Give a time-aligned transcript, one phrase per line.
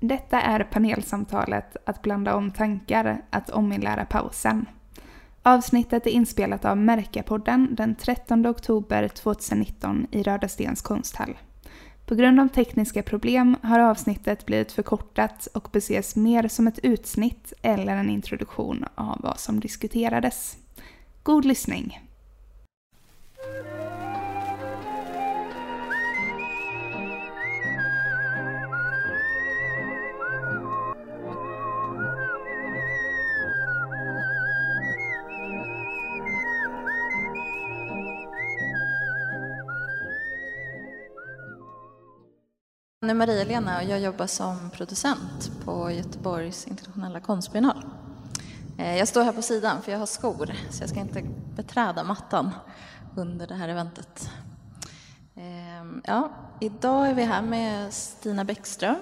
[0.00, 4.66] Detta är panelsamtalet Att blanda om tankar, att ominlära pausen.
[5.42, 11.36] Avsnittet är inspelat av Märkapodden den 13 oktober 2019 i Röda Stens konsthall.
[12.06, 17.52] På grund av tekniska problem har avsnittet blivit förkortat och beses mer som ett utsnitt
[17.62, 20.56] eller en introduktion av vad som diskuterades.
[21.22, 21.98] God lyssning!
[43.10, 47.84] Är Maria-Lena och jag jobbar som producent på Göteborgs internationella konstbiennal.
[48.78, 51.22] Eh, jag står här på sidan för jag har skor så jag ska inte
[51.56, 52.50] beträda mattan
[53.16, 54.30] under det här eventet.
[55.36, 58.96] Ehm, ja, idag är vi här med Stina Bäckström,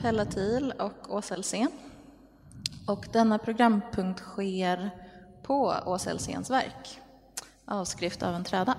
[0.00, 1.70] Pella Thiel och Åsa Elsén.
[2.86, 4.90] Och denna programpunkt sker
[5.42, 7.00] på Åsa Elséns verk,
[7.64, 8.74] Avskrift av en träda.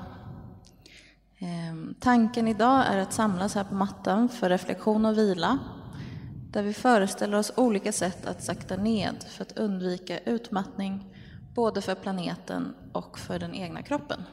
[1.44, 5.60] Ehm, tanken idag är att samlas här på mattan för reflektion och vila
[6.52, 11.16] där vi föreställer oss olika sätt att sakta ned för att undvika utmattning
[11.56, 14.24] både för planeten och för den egna kroppen.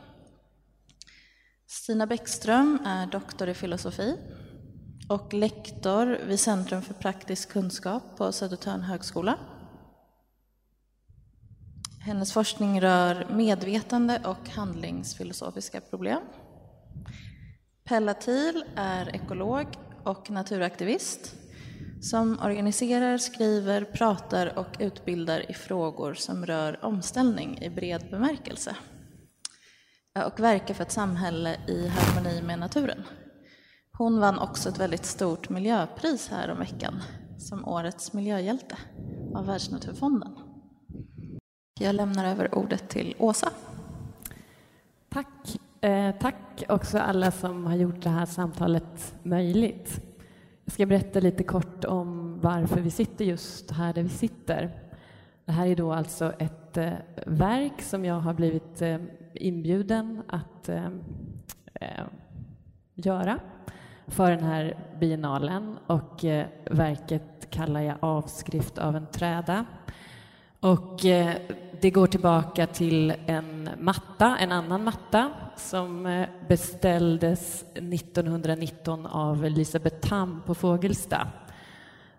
[1.66, 4.16] Stina Bäckström är doktor i filosofi
[5.08, 9.38] och lektor vid Centrum för praktisk kunskap på Södertörn högskola.
[12.00, 16.20] Hennes forskning rör medvetande och handlingsfilosofiska problem.
[17.84, 19.66] Pella Thiel är ekolog
[20.04, 21.34] och naturaktivist
[22.00, 28.76] som organiserar, skriver, pratar och utbildar i frågor som rör omställning i bred bemärkelse
[30.26, 33.02] och verkar för ett samhälle i harmoni med naturen.
[33.92, 37.02] Hon vann också ett väldigt stort miljöpris här om veckan
[37.38, 38.76] som årets miljöhjälte
[39.34, 40.38] av Världsnaturfonden.
[41.80, 43.50] Jag lämnar över ordet till Åsa.
[45.08, 45.58] Tack.
[45.80, 50.00] Eh, tack också alla som har gjort det här samtalet möjligt.
[50.64, 54.70] Jag ska berätta lite kort om varför vi sitter just här där vi sitter.
[55.44, 56.92] Det här är då alltså ett eh,
[57.26, 58.98] verk som jag har blivit eh,
[59.34, 60.86] inbjuden att eh,
[61.74, 62.04] eh
[62.94, 63.40] göra
[64.06, 69.64] för den här biennalen och eh, verket kallar jag Avskrift av en träda.
[70.60, 71.36] Och eh,
[71.80, 80.08] det går tillbaka till en matta, en annan matta som eh, beställdes 1919 av Elisabeth
[80.08, 81.28] Tamm på Fågelsta.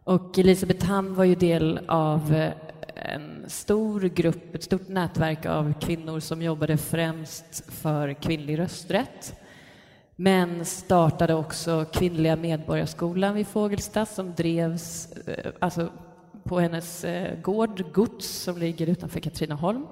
[0.03, 2.53] Och Elisabeth Tamm var ju del av eh,
[2.95, 9.35] en stor grupp, ett stort nätverk av kvinnor som jobbade främst för kvinnlig rösträtt
[10.21, 15.89] men startade också Kvinnliga Medborgarskolan vid Fågelsta som drevs eh, alltså
[16.43, 19.87] på hennes eh, gård Gods som ligger utanför Katrineholm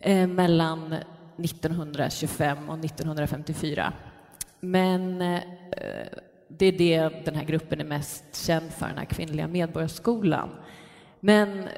[0.00, 0.94] eh, mellan
[1.38, 3.92] 1925 och 1954.
[4.60, 5.40] Men eh,
[6.48, 10.48] det är det den här gruppen är mest känd för, den här kvinnliga medborgarskolan.
[11.20, 11.68] Men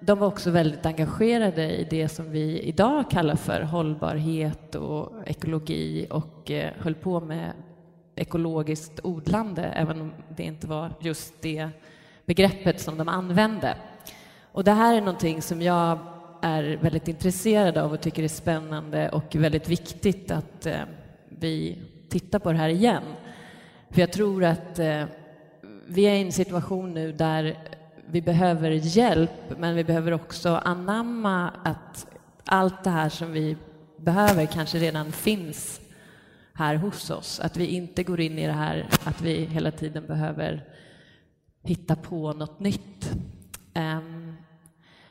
[0.00, 6.06] de var också väldigt engagerade i det som vi idag kallar för hållbarhet och ekologi
[6.10, 7.52] och höll på med
[8.14, 11.68] ekologiskt odlande, även om det inte var just det
[12.26, 13.76] begreppet som de använde.
[14.52, 15.98] Och det här är någonting som jag
[16.42, 20.80] är väldigt intresserad av och tycker är spännande och väldigt viktigt att eh,
[21.28, 21.78] vi
[22.08, 23.02] tittar på det här igen.
[23.90, 25.04] För jag tror att eh,
[25.86, 27.58] vi är i en situation nu där
[28.06, 32.06] vi behöver hjälp, men vi behöver också anamma att
[32.44, 33.56] allt det här som vi
[33.96, 35.80] behöver kanske redan finns
[36.54, 37.40] här hos oss.
[37.40, 40.64] Att vi inte går in i det här att vi hela tiden behöver
[41.62, 43.10] hitta på något nytt.
[43.74, 44.36] Ehm,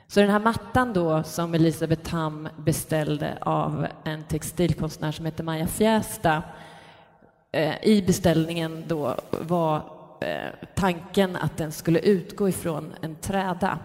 [0.08, 5.68] så den här mattan då som Elisabeth Tam beställde av en textilkonstnär som heter Maja
[5.68, 6.44] Fjästa
[7.52, 9.76] eh, i beställningen då var
[10.22, 13.80] eh, tanken att den skulle utgå ifrån en träda.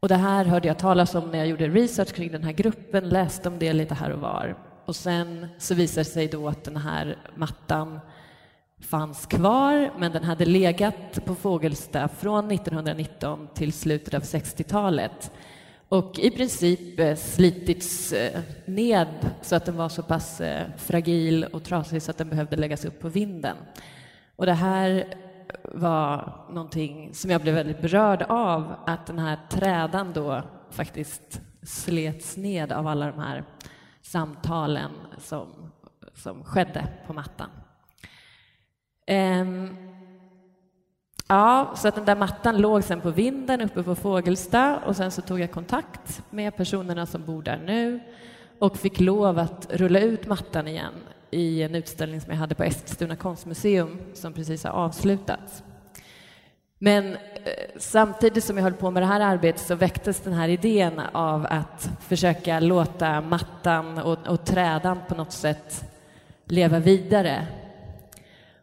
[0.00, 3.08] Och det här hörde jag talas om när jag gjorde research kring den här gruppen,
[3.08, 4.56] läste om det lite här och var.
[4.84, 8.00] Och sen så visade det sig då att den här mattan
[8.80, 15.32] fanns kvar, men den hade legat på Fågelsta från 1919 till slutet av 60-talet
[15.90, 21.44] och i princip eh, slitits eh, ned så att den var så pass eh, fragil
[21.44, 23.56] och trasig så att den behövde läggas upp på vinden.
[24.36, 25.14] Och det här
[25.64, 32.36] var någonting som jag blev väldigt berörd av, att den här trädan då faktiskt slets
[32.36, 33.44] ned av alla de här
[34.02, 35.72] samtalen som,
[36.14, 37.50] som skedde på mattan.
[39.10, 39.76] Ehm,
[41.28, 45.10] Ja, så att den där mattan låg sen på vinden uppe på Fågelsta och sen
[45.10, 48.00] så tog jag kontakt med personerna som bor där nu
[48.58, 50.92] och fick lov att rulla ut mattan igen
[51.30, 55.62] i en utställning som jag hade på Eskilstuna konstmuseum som precis har avslutats.
[56.78, 57.18] Men eh,
[57.76, 61.46] samtidigt som jag höll på med det här arbetet så väcktes den här idén av
[61.50, 65.84] att försöka låta mattan och, och trädan på något sätt
[66.44, 67.46] leva vidare.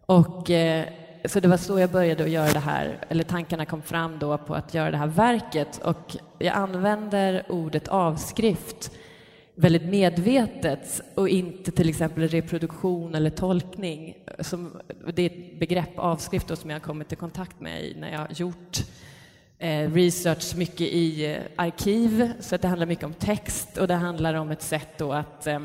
[0.07, 0.85] Och eh,
[1.25, 4.37] så det var så jag började att göra det här, eller tankarna kom fram då
[4.37, 5.79] på att göra det här verket.
[5.83, 8.91] Och jag använder ordet avskrift
[9.55, 14.15] väldigt medvetet och inte till exempel reproduktion eller tolkning.
[14.39, 14.71] Som,
[15.13, 18.19] det är ett begrepp, avskrift, då, som jag har kommit i kontakt med när jag
[18.19, 18.77] har gjort
[19.59, 22.31] eh, research mycket i eh, arkiv.
[22.39, 25.47] Så att det handlar mycket om text och det handlar om ett sätt då att
[25.47, 25.59] eh,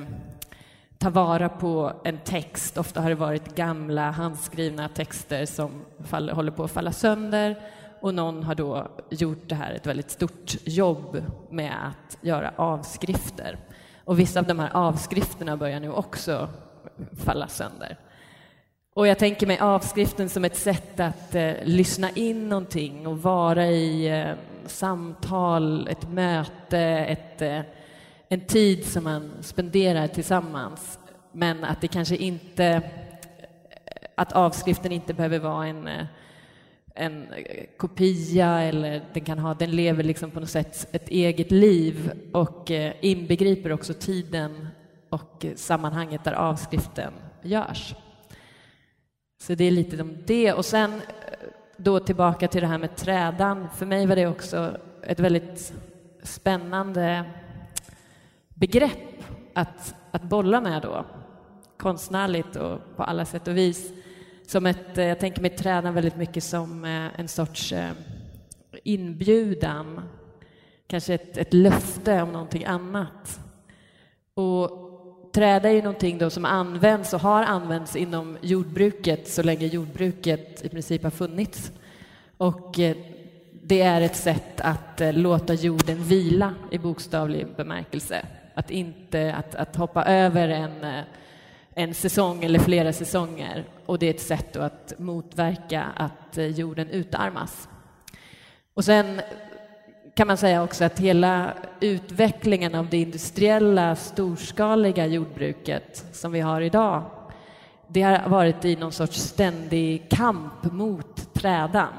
[1.02, 2.78] ta vara på en text.
[2.78, 5.70] Ofta har det varit gamla handskrivna texter som
[6.04, 7.56] fall, håller på att falla sönder
[8.00, 13.56] och någon har då gjort det här ett väldigt stort jobb med att göra avskrifter.
[14.04, 16.48] Och vissa av de här avskrifterna börjar nu också
[17.24, 17.96] falla sönder.
[18.94, 23.66] Och jag tänker mig avskriften som ett sätt att eh, lyssna in någonting och vara
[23.66, 24.34] i eh,
[24.66, 27.60] samtal, ett möte, ett, eh,
[28.32, 30.98] en tid som man spenderar tillsammans.
[31.32, 32.82] Men att det kanske inte,
[34.14, 35.88] att avskriften inte behöver vara en
[36.94, 37.26] en
[37.76, 42.70] kopia eller den kan ha, den lever liksom på något sätt ett eget liv och
[42.70, 44.68] eh, inbegriper också tiden
[45.08, 47.12] och sammanhanget där avskriften
[47.42, 47.94] görs.
[49.42, 50.52] Så det är lite om det.
[50.52, 51.00] Och sen eh,
[51.76, 53.68] då tillbaka till det här med trädan.
[53.76, 55.72] För mig var det också ett väldigt
[56.22, 57.24] spännande
[58.62, 59.24] begrepp
[59.54, 61.04] att, att bolla med då.
[61.76, 63.92] Konstnärligt och på alla sätt och vis
[64.46, 67.90] som ett, eh, jag tänker mig träna väldigt mycket som eh, en sorts eh,
[68.84, 70.00] inbjudan,
[70.86, 73.40] kanske ett, ett löfte om någonting annat.
[74.34, 74.70] Och
[75.34, 80.64] träda är ju någonting då som används och har använts inom jordbruket så länge jordbruket
[80.64, 81.72] i princip har funnits.
[82.36, 82.74] Och
[83.62, 88.26] det är ett sätt att låta jorden vila i bokstavlig bemärkelse.
[88.54, 91.04] Att inte att, att hoppa över en eh,
[91.74, 96.88] en säsong eller flera säsonger och det är ett sätt att motverka att eh, jorden
[96.88, 97.68] utarmas.
[98.74, 99.20] Och sen
[100.14, 106.60] kan man säga också att hela utvecklingen av det industriella storskaliga jordbruket som vi har
[106.60, 107.04] idag
[107.88, 111.92] det har varit i någon sorts ständig kamp mot trädan.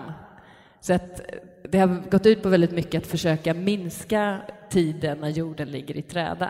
[0.80, 1.26] Så att eh,
[1.70, 4.42] det har gått ut på väldigt mycket att försöka minska
[4.74, 6.50] tiden när jorden ligger i träda.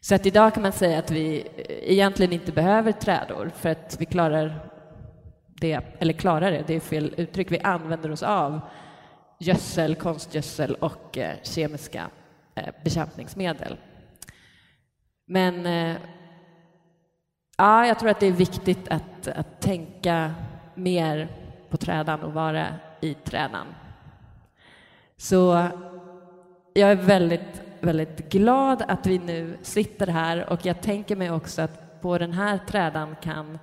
[0.00, 3.96] Så att idag kan man säga att vi eh, egentligen inte behöver trädor för att
[4.00, 4.70] vi klarar
[5.60, 8.60] det, eller klarar det, det är fel uttryck, vi använder oss av
[9.40, 12.06] gödsel, konstgödsel och eh, kemiska
[12.54, 13.76] eh, bekämpningsmedel.
[15.28, 15.64] Men
[17.56, 20.34] ja, jag tror att det är viktigt att, att tänka
[20.74, 21.28] mer
[21.70, 22.66] på trädan och vara
[23.00, 23.66] i trädan.
[25.16, 25.68] Så
[26.76, 31.62] jag är väldigt väldigt glad att vi nu sitter här och jag tänker mig också
[31.62, 33.58] att på den här trädan kan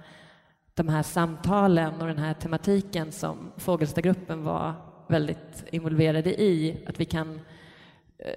[0.74, 4.74] de här samtalen och den här tematiken som Fågelstagruppen var
[5.08, 7.42] väldigt involverade i, att vi kan
[8.18, 8.34] eh,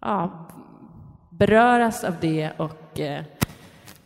[0.00, 0.48] ja,
[1.30, 3.24] beröras av det och eh,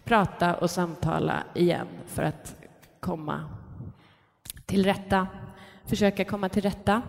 [0.05, 2.57] prata och samtala igen för att
[3.01, 3.45] komma
[4.67, 5.27] till rätta,
[5.85, 7.03] försöka komma till rätta.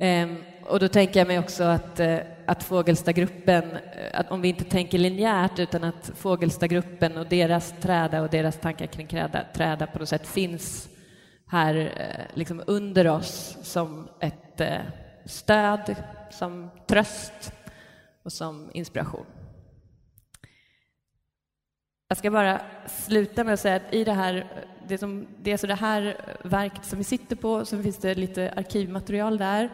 [0.00, 0.28] Eh,
[0.68, 4.64] och då tänker jag mig också att, eh, att Fågelstagruppen, eh, att om vi inte
[4.64, 9.98] tänker linjärt utan att Fågelstagruppen och deras träda och deras tankar kring träda, träda på
[9.98, 10.88] något sätt finns
[11.46, 14.60] här eh, liksom under oss som ett
[15.24, 15.96] stöd,
[16.30, 17.52] som tröst
[18.22, 19.26] och som inspiration.
[22.08, 25.56] Jag ska bara sluta med att säga att i det här, det, som, det är
[25.56, 29.70] så det här verket som vi sitter på, så finns det lite arkivmaterial där.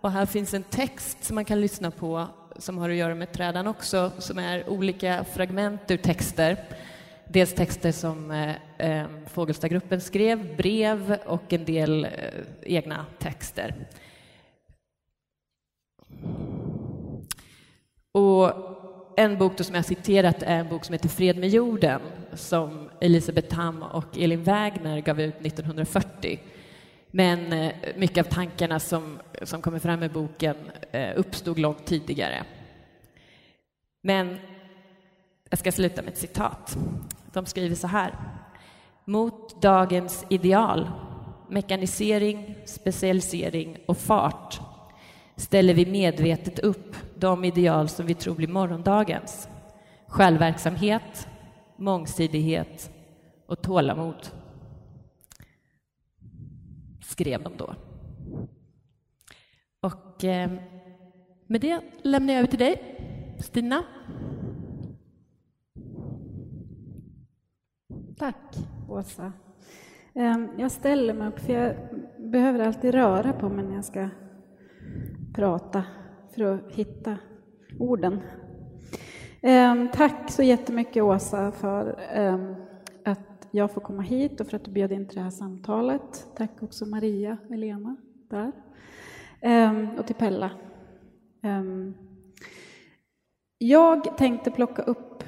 [0.00, 2.28] Och här finns en text som man kan lyssna på
[2.58, 6.56] som har att göra med trädan också, som är olika fragment ur texter.
[7.28, 12.10] Dels texter som eh, eh, Fågelstagruppen skrev, brev och en del eh,
[12.62, 13.74] egna texter.
[18.12, 18.52] Och
[19.16, 22.00] en bok som jag citerat är en bok som heter Fred med jorden
[22.34, 26.40] som Elisabeth Tam och Elin Wägner gav ut 1940
[27.10, 30.56] men eh, mycket av tankarna som, som kommer fram i boken
[30.92, 32.44] eh, uppstod långt tidigare.
[34.02, 34.38] Men
[35.50, 36.76] jag ska sluta med ett citat.
[37.32, 38.14] De skriver så här.
[39.04, 40.90] Mot dagens ideal
[41.48, 44.60] mekanisering, specialisering och fart
[45.36, 49.48] ställer vi medvetet upp de ideal som vi tror blir morgondagens.
[50.06, 51.28] Självverksamhet,
[51.76, 52.90] mångsidighet
[53.46, 54.28] och tålamod.
[57.08, 57.74] Skrev de då.
[59.80, 60.50] Och eh,
[61.46, 62.94] med det lämnar jag över till dig,
[63.40, 63.84] Stina.
[68.18, 68.56] Tack,
[68.88, 69.32] Åsa.
[70.14, 71.76] Ehm, jag ställer mig upp, för jag
[72.18, 74.08] behöver alltid röra på mig när jag ska
[75.34, 75.84] prata
[76.34, 77.16] för att hitta
[77.78, 78.20] orden.
[79.42, 82.67] Ehm, tack så jättemycket, Åsa, för ehm,
[83.48, 86.26] att jag får komma hit och för att du bjöd in till det här samtalet.
[86.36, 87.96] Tack också Maria, Elena,
[88.30, 88.52] där.
[89.40, 90.50] Ehm, och till Pella.
[91.42, 91.94] Ehm,
[93.58, 95.24] jag tänkte plocka upp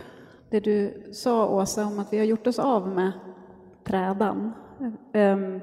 [0.50, 3.12] det du sa, Åsa, om att vi har gjort oss av med
[3.84, 4.52] trädan.
[5.12, 5.60] Ehm,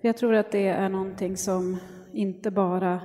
[0.00, 1.76] jag tror att det är någonting som
[2.12, 3.00] inte bara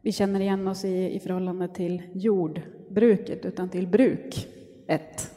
[0.00, 5.30] vi känner igen oss i i förhållande till jordbruket, utan till bruket.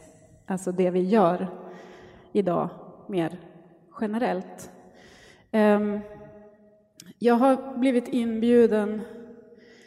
[0.45, 1.66] Alltså det vi gör
[2.31, 2.69] idag
[3.07, 3.39] mer
[4.01, 4.71] generellt.
[5.51, 5.99] Ehm,
[7.19, 9.01] jag har blivit inbjuden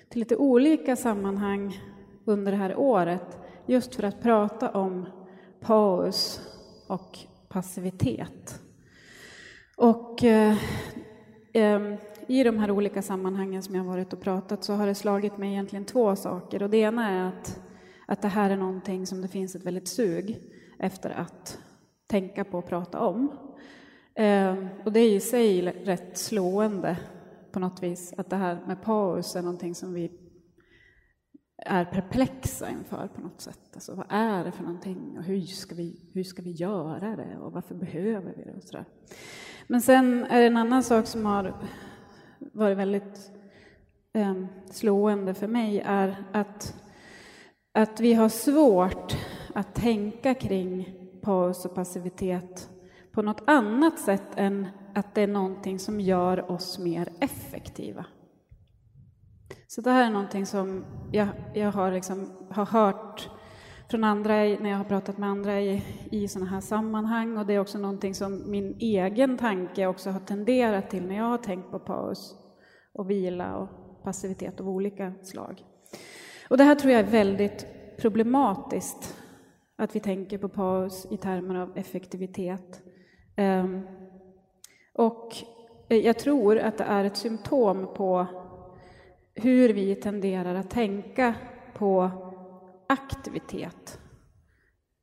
[0.09, 1.81] till lite olika sammanhang
[2.25, 5.07] under det här året just för att prata om
[5.61, 6.41] paus
[6.87, 7.19] och
[7.49, 8.61] passivitet.
[9.77, 10.57] Och eh,
[11.53, 11.95] eh,
[12.27, 15.51] i de här olika sammanhangen som jag varit och pratat så har det slagit mig
[15.51, 16.63] egentligen två saker.
[16.63, 17.61] Och det ena är att,
[18.07, 20.39] att det här är någonting som det finns ett väldigt sug
[20.79, 21.59] efter att
[22.11, 23.33] tänka på och prata om.
[24.15, 26.99] Eh, och det är i sig rätt slående
[27.53, 30.11] på något vis att det här med paus är någonting som vi
[31.57, 33.61] är perplexa inför på något sätt.
[33.75, 37.39] Alltså, vad är det för någonting och hur ska vi, hur ska vi göra det
[37.39, 38.85] och varför behöver vi det och sådär.
[39.67, 41.55] Men sen är det en annan sak som har
[42.39, 43.31] varit väldigt
[44.13, 46.75] eh, slående för mig är att,
[47.73, 49.17] att vi har svårt
[49.55, 52.71] att tänka kring paus och passivitet
[53.13, 58.07] på något annat sätt än att det är någonting som gör oss mer effektiva.
[59.67, 63.31] Så det här är någonting som jag, jag har, liksom, har hört
[63.91, 67.55] från andra när jag har pratat med andra i, i sådana här sammanhang och det
[67.55, 71.71] är också någonting som min egen tanke också har tenderat till när jag har tänkt
[71.71, 72.35] på paus
[72.93, 73.69] och vila och
[74.05, 75.65] passivitet av olika slag.
[76.49, 77.67] Och det här tror jag är väldigt
[78.01, 79.17] problematiskt,
[79.81, 82.83] att vi tänker på paus i termer av effektivitet.
[83.37, 83.87] Ehm,
[84.93, 85.37] och
[85.89, 88.27] eh, jag tror att det är ett symptom på
[89.35, 91.35] hur vi tenderar att tänka
[91.75, 92.11] på
[92.87, 94.01] aktivitet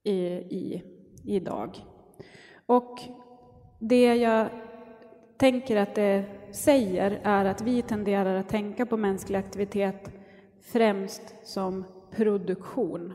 [0.03, 0.83] i, i,
[1.23, 1.77] idag.
[2.65, 2.99] Och
[3.79, 4.47] det jag
[5.37, 10.11] tänker att det säger är att vi tenderar att tänka på mänsklig aktivitet
[10.61, 13.13] främst som produktion.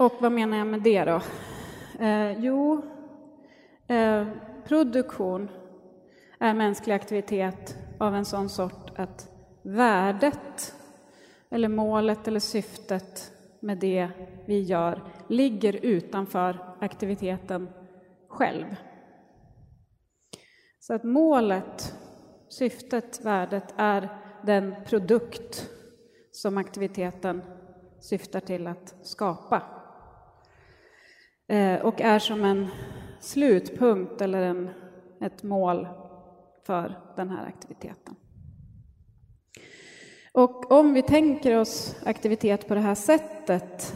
[0.00, 1.20] Och vad menar jag med det då?
[2.04, 2.82] Eh, jo,
[3.86, 4.26] eh,
[4.64, 5.50] produktion
[6.38, 9.28] är mänsklig aktivitet av en sån sort att
[9.62, 10.74] värdet
[11.50, 14.08] eller målet eller syftet med det
[14.46, 17.68] vi gör ligger utanför aktiviteten
[18.28, 18.76] själv.
[20.78, 21.94] Så att målet,
[22.48, 24.08] syftet, värdet är
[24.42, 25.70] den produkt
[26.32, 27.42] som aktiviteten
[28.00, 29.79] syftar till att skapa.
[31.50, 32.68] Eh, och är som en
[33.20, 34.70] slutpunkt eller en,
[35.20, 35.88] ett mål
[36.66, 38.14] för den här aktiviteten.
[40.32, 43.94] Och om vi tänker oss aktivitet på det här sättet,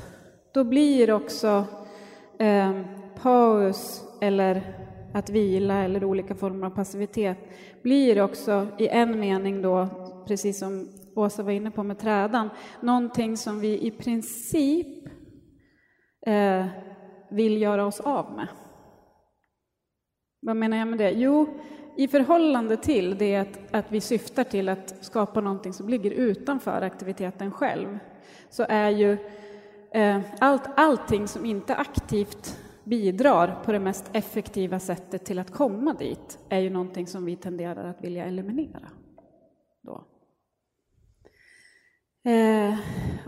[0.53, 1.65] då blir också
[2.39, 2.81] eh,
[3.23, 4.77] paus eller
[5.15, 7.39] att vila eller olika former av passivitet
[7.83, 9.89] blir också i en mening då,
[10.27, 15.09] precis som Åsa var inne på med trädan, någonting som vi i princip
[16.27, 16.67] eh,
[17.35, 18.49] vill göra oss av med.
[20.41, 21.11] Vad menar jag med det?
[21.11, 21.47] Jo,
[21.97, 26.83] i förhållande till det att, att vi syftar till att skapa någonting som ligger utanför
[26.83, 27.99] aktiviteten själv,
[28.51, 29.17] så är ju
[29.91, 35.95] eh, allt, allting som inte aktivt bidrar på det mest effektiva sättet till att komma
[35.95, 38.89] dit, är ju någonting som vi tenderar att vilja eliminera.
[39.83, 40.05] Då.
[42.25, 42.79] Eh,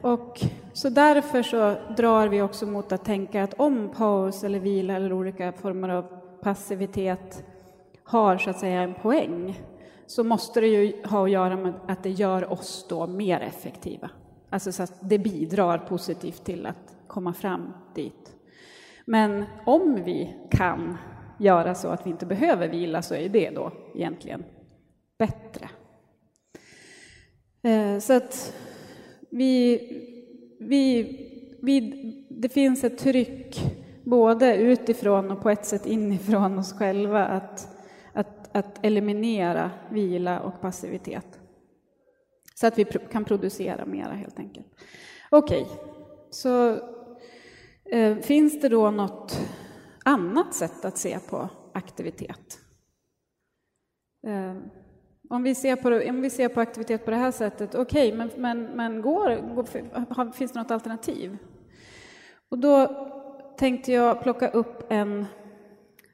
[0.02, 0.40] och
[0.72, 5.12] så därför så drar vi också mot att tänka att om paus eller vila eller
[5.12, 6.02] olika former av
[6.42, 7.44] passivitet
[8.04, 9.60] har så att säga en poäng
[10.06, 14.10] så måste det ju ha att göra med att det gör oss då mer effektiva.
[14.50, 18.36] Alltså så att det bidrar positivt till att komma fram dit.
[19.04, 20.96] Men om vi kan
[21.38, 24.44] göra så att vi inte behöver vila så är det då egentligen
[25.18, 25.68] bättre.
[27.62, 28.54] Eh, så att
[29.36, 29.78] vi,
[30.60, 31.02] vi,
[31.62, 31.80] vi,
[32.30, 33.60] det finns ett tryck
[34.04, 37.68] både utifrån och på ett sätt inifrån oss själva att,
[38.12, 41.40] att, att eliminera vila och passivitet.
[42.54, 44.66] Så att vi kan producera mera helt enkelt.
[45.30, 45.76] Okej, okay.
[46.30, 46.78] så
[47.84, 49.40] eh, finns det då något
[50.04, 52.58] annat sätt att se på aktivitet?
[54.26, 54.54] Eh,
[55.30, 58.18] om vi, ser på, om vi ser på aktivitet på det här sättet, okej, okay,
[58.18, 61.38] men, men, men går, går, finns det något alternativ?
[62.48, 62.88] Och då
[63.58, 65.26] tänkte jag plocka upp en,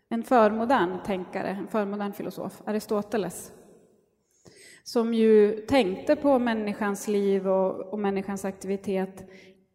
[0.09, 3.52] en förmodern tänkare, en förmodern filosof, Aristoteles,
[4.83, 9.31] som ju tänkte på människans liv och, och människans aktivitet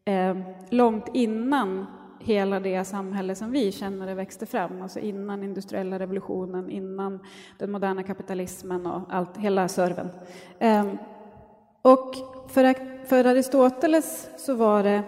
[0.05, 0.37] eh,
[0.69, 1.85] långt innan
[2.19, 7.19] hela det samhälle som vi känner det växte fram, alltså innan industriella revolutionen, innan
[7.57, 10.09] den moderna kapitalismen och allt, hela serven.
[10.59, 10.97] Ehm,
[11.81, 12.15] och
[12.47, 12.73] för,
[13.05, 15.03] för Aristoteles så var det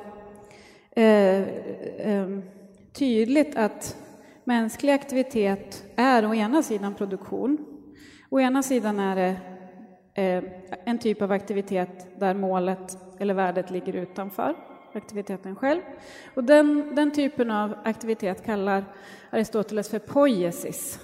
[0.91, 1.47] eh,
[1.97, 2.41] ehm,
[2.93, 3.97] tydligt att
[4.43, 7.57] mänsklig aktivitet är å ena sidan produktion,
[8.29, 9.35] å ena sidan är det
[10.21, 10.43] eh,
[10.85, 15.81] en typ av aktivitet där målet eller värdet ligger utanför aktiviteten själv.
[16.35, 18.83] Och den, den typen av aktivitet kallar
[19.29, 20.99] Aristoteles för poiesis.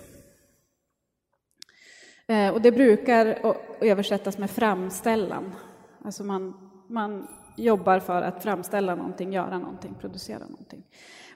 [2.28, 5.56] Eh, och det brukar översättas med framställan.
[6.06, 7.28] Alltså man, man
[7.58, 10.84] jobbar för att framställa någonting, göra någonting, producera någonting.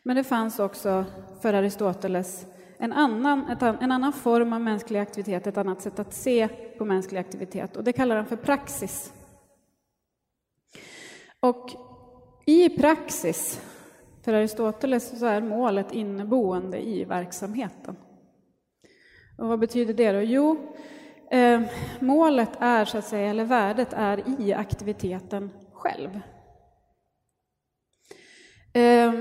[0.04, 1.06] Men det fanns också
[1.42, 2.46] för Aristoteles
[2.78, 7.20] en annan, en annan form av mänsklig aktivitet, ett annat sätt att se på mänsklig
[7.20, 9.14] aktivitet och det kallar han för praxis.
[11.40, 11.89] Och
[12.50, 13.62] i praxis,
[14.26, 17.96] för Aristoteles, så är målet inneboende i verksamheten.
[19.38, 20.22] Och vad betyder det då?
[20.22, 20.58] Jo,
[21.32, 21.62] eh,
[22.00, 26.10] målet är, så att säga, eller värdet är i aktiviteten själv.
[28.74, 29.14] Eh,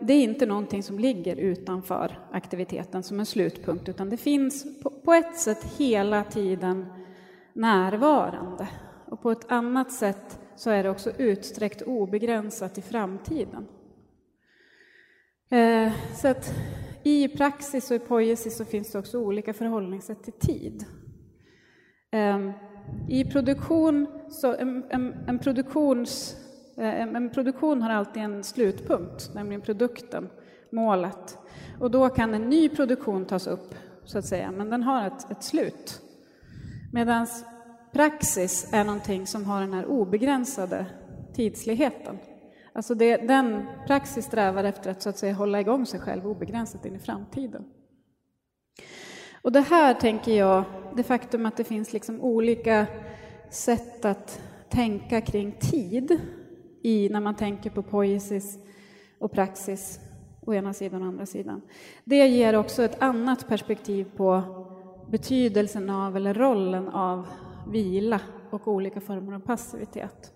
[0.00, 4.66] det är inte någonting som ligger utanför aktiviteten som en slutpunkt, utan det finns
[5.04, 6.86] på ett sätt hela tiden
[7.52, 8.68] närvarande.
[9.06, 13.66] Och på ett annat sätt så är det också utsträckt obegränsat i framtiden.
[15.50, 16.54] Eh, så att
[17.02, 20.84] i praxis och i poesi så finns det också olika förhållningssätt till tid.
[22.10, 22.52] Ehm,
[23.08, 26.36] I produktion, så en, en, en produktions
[26.76, 30.28] eh, en, en produktion har alltid en slutpunkt, nämligen produkten,
[30.72, 31.38] målet.
[31.78, 35.30] Och då kan en ny produktion tas upp, så att säga, men den har ett,
[35.30, 36.02] ett slut.
[36.92, 37.26] Medan
[37.92, 40.86] praxis är någonting som har den här obegränsade
[41.34, 42.18] tidsligheten.
[42.72, 46.86] Alltså det, den praxis strävar efter att, så att säga, hålla igång sig själv obegränsat
[46.86, 47.64] in i framtiden.
[49.42, 50.64] Och det här tänker jag,
[50.96, 52.86] det faktum att det finns liksom olika
[53.50, 56.20] sätt att tänka kring tid
[56.82, 58.58] i när man tänker på poesis
[59.18, 60.00] och praxis
[60.46, 61.62] å ena sidan och andra sidan.
[62.04, 64.42] Det ger också ett annat perspektiv på
[65.10, 67.26] betydelsen av, eller rollen av,
[67.68, 68.20] vila
[68.50, 70.32] och olika former av passivitet.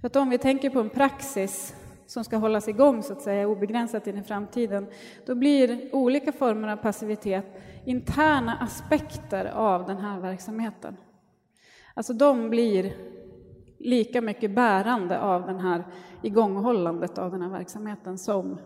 [0.00, 1.74] För att om vi tänker på en praxis
[2.06, 4.86] som ska hållas igång så att säga obegränsat in i framtiden,
[5.26, 7.46] då blir olika former av passivitet
[7.84, 10.96] interna aspekter av den här verksamheten.
[11.94, 12.92] Alltså de blir
[13.78, 15.84] lika mycket bärande av den här
[16.22, 18.58] igånghållandet av den här verksamheten som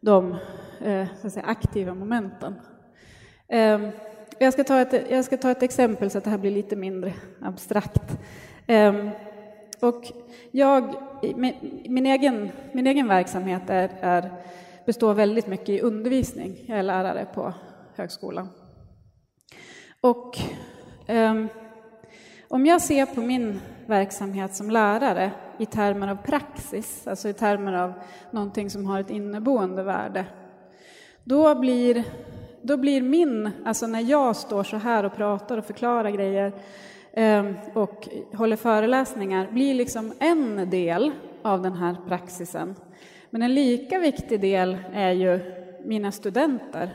[0.00, 0.36] de
[0.80, 2.54] eh, så att säga, aktiva momenten.
[3.48, 3.88] Eh,
[4.38, 6.76] jag, ska ta ett, jag ska ta ett exempel så att det här blir lite
[6.76, 8.18] mindre abstrakt.
[8.66, 9.10] Ehm,
[9.80, 10.12] och
[10.50, 10.94] jag,
[11.36, 14.30] min, min, egen, min egen verksamhet är, är,
[14.86, 16.64] består väldigt mycket i undervisning.
[16.66, 17.54] Jag är lärare på
[17.94, 18.48] högskolan.
[20.00, 20.38] Och
[21.08, 21.48] um,
[22.48, 27.72] om jag ser på min verksamhet som lärare i termer av praxis, alltså i termer
[27.72, 27.92] av
[28.30, 30.26] någonting som har ett inneboende värde,
[31.24, 32.04] då blir,
[32.64, 36.52] då blir min, alltså när jag står så här och pratar och förklarar grejer
[37.12, 42.74] eh, och håller föreläsningar, blir liksom en del av den här praxisen.
[43.30, 45.40] Men en lika viktig del är ju
[45.84, 46.90] mina studenter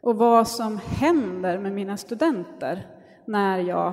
[0.00, 2.86] och vad som händer med mina studenter
[3.24, 3.92] när jag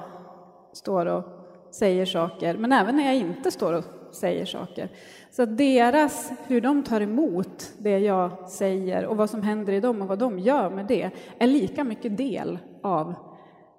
[0.73, 1.23] står och
[1.71, 4.89] säger saker, men även när jag inte står och säger saker.
[5.38, 9.80] Så att deras, hur de tar emot det jag säger och vad som händer i
[9.80, 13.13] dem och vad de gör med det är lika mycket del av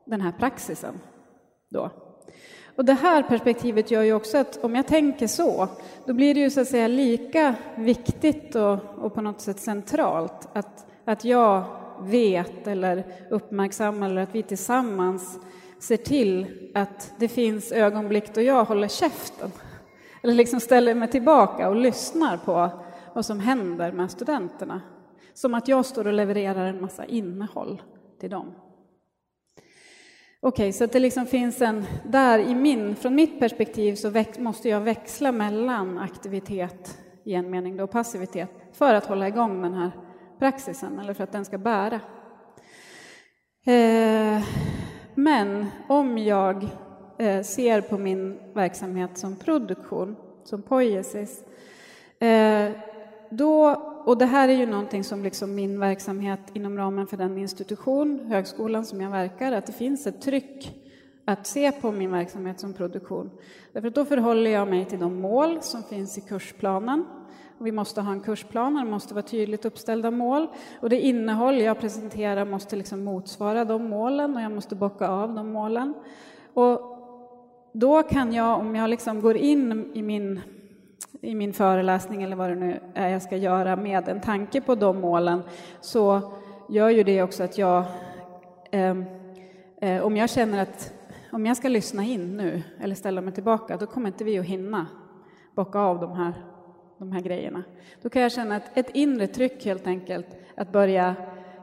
[0.07, 0.95] den här praxisen.
[1.69, 1.91] Då.
[2.77, 5.69] Och det här perspektivet gör ju också att om jag tänker så,
[6.05, 10.49] då blir det ju så att säga lika viktigt och, och på något sätt centralt
[10.53, 11.65] att, att jag
[12.03, 15.39] vet eller uppmärksammar eller att vi tillsammans
[15.79, 19.51] ser till att det finns ögonblick då jag håller käften
[20.23, 22.71] eller liksom ställer mig tillbaka och lyssnar på
[23.15, 24.81] vad som händer med studenterna.
[25.35, 27.83] Som att jag står och levererar en massa innehåll
[28.21, 28.55] till dem.
[30.41, 31.85] Okej, okay, så att det liksom finns en...
[32.05, 37.51] Där i min, från mitt perspektiv så väx, måste jag växla mellan aktivitet i en
[37.51, 39.91] mening då, och passivitet för att hålla igång den här
[40.39, 42.01] praxisen, eller för att den ska bära.
[43.67, 44.43] Eh,
[45.15, 46.69] men om jag
[47.21, 51.45] Eh, ser på min verksamhet som produktion, som poiesis,
[52.19, 52.71] eh,
[53.31, 53.69] då,
[54.05, 58.21] och det här är ju någonting som liksom min verksamhet inom ramen för den institution,
[58.27, 60.85] högskolan som jag verkar, att det finns ett tryck
[61.25, 63.31] att se på min verksamhet som produktion.
[63.73, 67.05] Därför att då förhåller jag mig till de mål som finns i kursplanen.
[67.59, 70.47] Och vi måste ha en kursplan och det måste vara tydligt uppställda mål.
[70.81, 75.35] Och det innehåll jag presenterar måste liksom motsvara de målen och jag måste bocka av
[75.35, 75.95] de målen.
[76.55, 76.98] Och
[77.81, 80.41] då kan jag, om jag liksom går in i min
[81.21, 84.75] i min föreläsning eller vad det nu är jag ska göra med en tanke på
[84.75, 85.43] de målen
[85.81, 86.33] så
[86.69, 87.85] gör ju det också att jag,
[88.71, 88.97] eh,
[89.81, 90.93] eh, om jag känner att
[91.33, 94.45] om jag ska lyssna in nu eller ställa mig tillbaka, då kommer inte vi att
[94.45, 94.87] hinna
[95.55, 96.35] bocka av de här,
[96.99, 97.63] de här grejerna.
[98.03, 101.15] Då kan jag känna ett, ett inre tryck helt enkelt att börja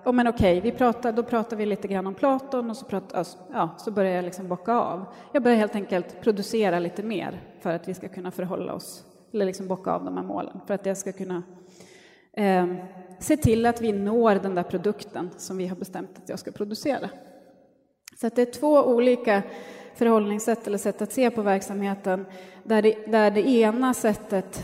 [0.06, 3.28] oh, men okej, vi pratar, då pratar vi lite grann om Platon och så, pratar,
[3.54, 5.06] ja, så börjar jag liksom bocka av.
[5.32, 9.46] Jag börjar helt enkelt producera lite mer för att vi ska kunna förhålla oss eller
[9.46, 11.44] liksom bocka av de här målen för att jag ska kunna
[12.34, 12.66] eh,
[13.20, 16.52] se till att vi når den där produkten som vi har bestämt att jag ska
[16.52, 17.10] producera.
[18.22, 19.44] Så att det är två olika
[19.96, 22.26] förhållningssätt eller sätt att se på verksamheten
[22.64, 24.64] där det, där det ena sättet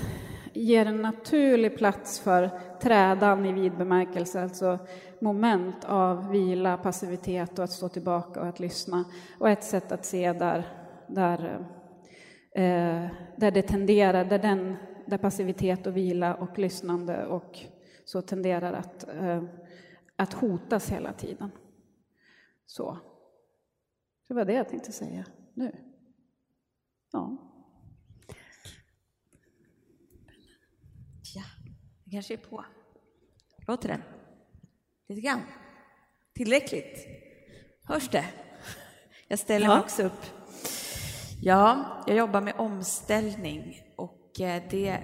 [0.53, 2.49] ger en naturlig plats för
[2.81, 4.79] trädan i vid bemärkelse, alltså
[5.19, 9.05] moment av vila, passivitet och att stå tillbaka och att lyssna.
[9.39, 10.67] Och ett sätt att se där,
[11.07, 11.67] där
[12.55, 17.59] eh, där det tenderar, där, den, där passivitet och vila och lyssnande och
[18.05, 19.43] så tenderar att, eh,
[20.15, 21.51] att hotas hela tiden.
[22.65, 22.97] Så.
[24.27, 25.75] Det var det jag tänkte säga nu.
[27.11, 27.50] Ja.
[32.11, 32.65] Det kanske är på.
[33.67, 34.01] Låter det?
[35.09, 35.41] Lite grann?
[36.35, 37.07] Tillräckligt?
[37.83, 38.25] Hörs det?
[39.27, 40.25] Jag ställer mig också upp.
[41.41, 44.99] Ja, jag jobbar med omställning och eh, det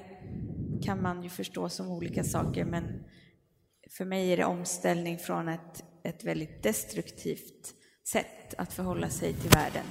[0.83, 3.03] kan man ju förstå som olika saker, men
[3.97, 7.73] för mig är det omställning från ett, ett väldigt destruktivt
[8.07, 9.85] sätt att förhålla sig till världen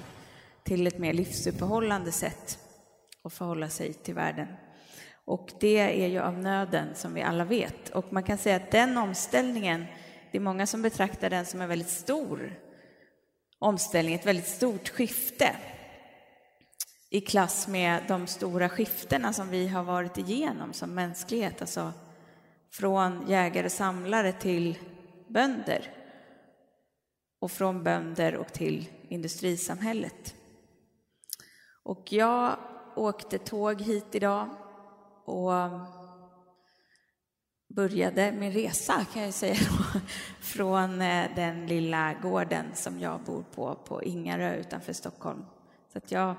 [0.64, 2.58] till ett mer livsuppehållande sätt
[3.22, 4.48] att förhålla sig till världen.
[5.26, 7.88] Och det är ju av nöden, som vi alla vet.
[7.88, 9.84] Och man kan säga att den omställningen,
[10.30, 12.60] det är många som betraktar den som en väldigt stor
[13.58, 15.56] omställning, ett väldigt stort skifte
[17.10, 21.92] i klass med de stora skiftena som vi har varit igenom som mänsklighet, alltså
[22.72, 24.78] från jägare och samlare till
[25.28, 25.90] bönder
[27.40, 30.34] och från bönder och till industrisamhället.
[31.82, 32.58] Och jag
[32.96, 34.48] åkte tåg hit idag
[35.26, 35.52] och
[37.68, 40.00] började min resa, kan jag säga då,
[40.40, 45.44] från eh, den lilla gården som jag bor på, på Ingarö utanför Stockholm.
[45.92, 46.34] Så att jag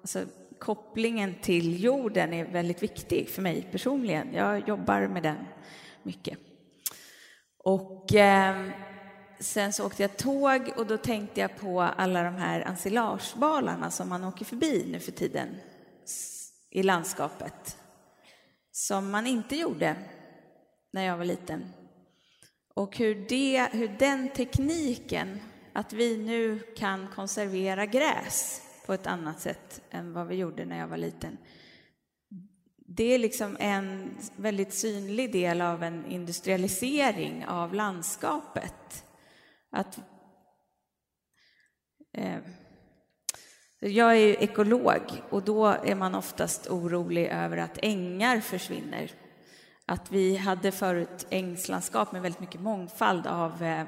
[0.00, 0.24] alltså,
[0.58, 4.34] kopplingen till jorden är väldigt viktig för mig personligen.
[4.34, 5.44] Jag jobbar med den
[6.02, 6.38] mycket.
[7.58, 8.70] Och eh,
[9.40, 14.08] sen så åkte jag tåg och då tänkte jag på alla de här ensilagebalarna som
[14.08, 15.48] man åker förbi nu för tiden
[16.70, 17.77] i landskapet.
[18.78, 19.96] Som man inte gjorde
[20.90, 21.72] när jag var liten.
[22.74, 25.40] Och hur, det, hur den tekniken,
[25.72, 30.78] att vi nu kan konservera gräs på ett annat sätt än vad vi gjorde när
[30.78, 31.38] jag var liten.
[32.76, 39.04] Det är liksom en väldigt synlig del av en industrialisering av landskapet.
[39.70, 39.98] Att,
[42.12, 42.40] eh,
[43.80, 49.10] jag är ekolog och då är man oftast orolig över att ängar försvinner.
[49.86, 53.84] Att vi hade förut ängslandskap med väldigt mycket mångfald av eh,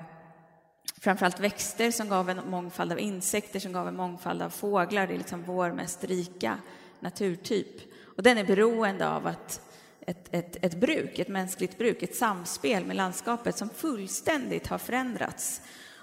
[1.01, 5.07] framförallt växter som gav en mångfald av insekter, som gav en mångfald av fåglar.
[5.07, 6.59] Det är liksom vår mest rika
[7.01, 7.93] naturtyp.
[8.17, 9.61] Och den är beroende av att
[10.07, 15.61] ett, ett, ett bruk, ett mänskligt bruk, ett samspel med landskapet som fullständigt har förändrats.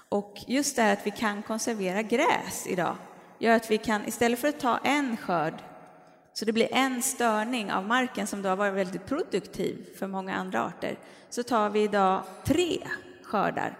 [0.08, 2.96] Och just det här att vi kan konservera gräs idag
[3.38, 5.62] gör att vi kan, istället för att ta en skörd,
[6.32, 10.34] så det blir en störning av marken som då har varit väldigt produktiv för många
[10.34, 10.98] andra arter,
[11.30, 12.78] så tar vi idag tre
[13.22, 13.78] skördar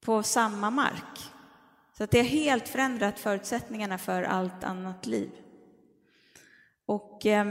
[0.00, 1.18] på samma mark.
[1.96, 5.30] Så att det har helt förändrat förutsättningarna för allt annat liv.
[6.86, 7.46] Och eh,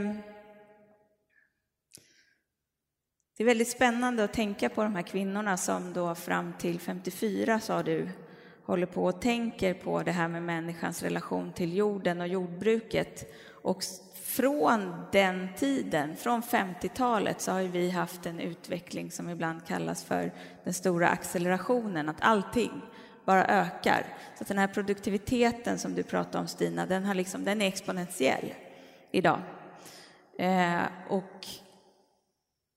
[3.37, 7.59] det är väldigt spännande att tänka på de här kvinnorna som då fram till 54,
[7.59, 8.09] sa du,
[8.67, 13.33] håller på och tänker på det här med människans relation till jorden och jordbruket.
[13.49, 13.83] Och
[14.23, 20.31] från den tiden, från 50-talet, så har vi haft en utveckling som ibland kallas för
[20.63, 22.81] den stora accelerationen, att allting
[23.25, 24.05] bara ökar.
[24.37, 27.67] Så att den här produktiviteten som du pratade om, Stina, den, har liksom, den är
[27.67, 28.53] exponentiell
[29.11, 29.39] idag.
[30.39, 31.47] Eh, och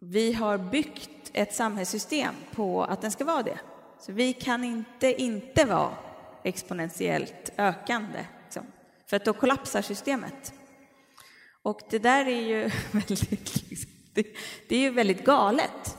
[0.00, 3.58] vi har byggt ett samhällssystem på att den ska vara det.
[4.00, 5.94] Så vi kan inte inte vara
[6.44, 8.66] exponentiellt ökande, liksom,
[9.06, 10.54] för att då kollapsar systemet.
[11.62, 14.26] Och det där är ju väldigt, liksom, det,
[14.68, 15.96] det, är ju väldigt galet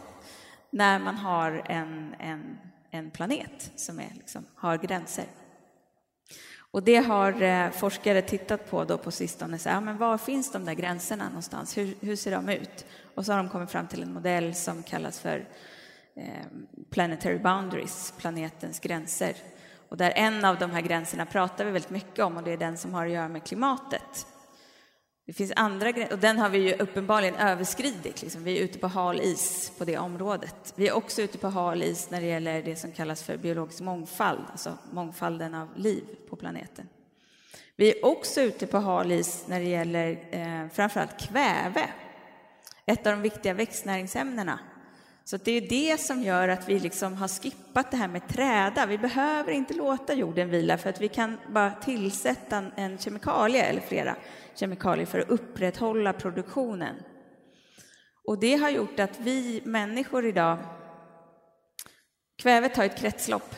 [0.69, 2.57] när man har en, en,
[2.91, 5.25] en planet som är, liksom, har gränser.
[6.71, 9.59] Och det har eh, forskare tittat på då på sistone.
[9.59, 11.77] Så, ja, men var finns de där gränserna någonstans?
[11.77, 12.85] Hur, hur ser de ut?
[13.15, 15.45] Och så har de kommit fram till en modell som kallas för
[16.15, 19.35] Ehm, planetary boundaries, planetens gränser.
[19.89, 22.57] Och där en av de här gränserna pratar vi väldigt mycket om och det är
[22.57, 24.27] den som har att göra med klimatet.
[25.25, 28.21] Det finns andra gränser, och den har vi ju uppenbarligen överskridit.
[28.21, 28.43] Liksom.
[28.43, 30.73] Vi är ute på hal is på det området.
[30.75, 33.81] Vi är också ute på hal is när det gäller det som kallas för biologisk
[33.81, 36.87] mångfald, alltså mångfalden av liv på planeten.
[37.75, 41.89] Vi är också ute på hal is när det gäller eh, framförallt kväve,
[42.85, 44.59] ett av de viktiga växtnäringsämnena.
[45.23, 48.85] Så det är det som gör att vi liksom har skippat det här med träda.
[48.85, 53.81] Vi behöver inte låta jorden vila för att vi kan bara tillsätta en kemikalie eller
[53.81, 54.15] flera
[54.55, 56.95] kemikalier för att upprätthålla produktionen.
[58.23, 60.57] Och det har gjort att vi människor idag,
[62.37, 63.55] kvävet har ett kretslopp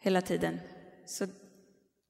[0.00, 0.60] hela tiden.
[1.06, 1.26] Så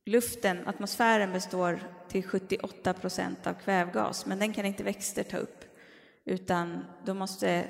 [0.07, 5.65] luften, atmosfären består till 78 procent av kvävgas, men den kan inte växter ta upp,
[6.29, 7.65] utan då måste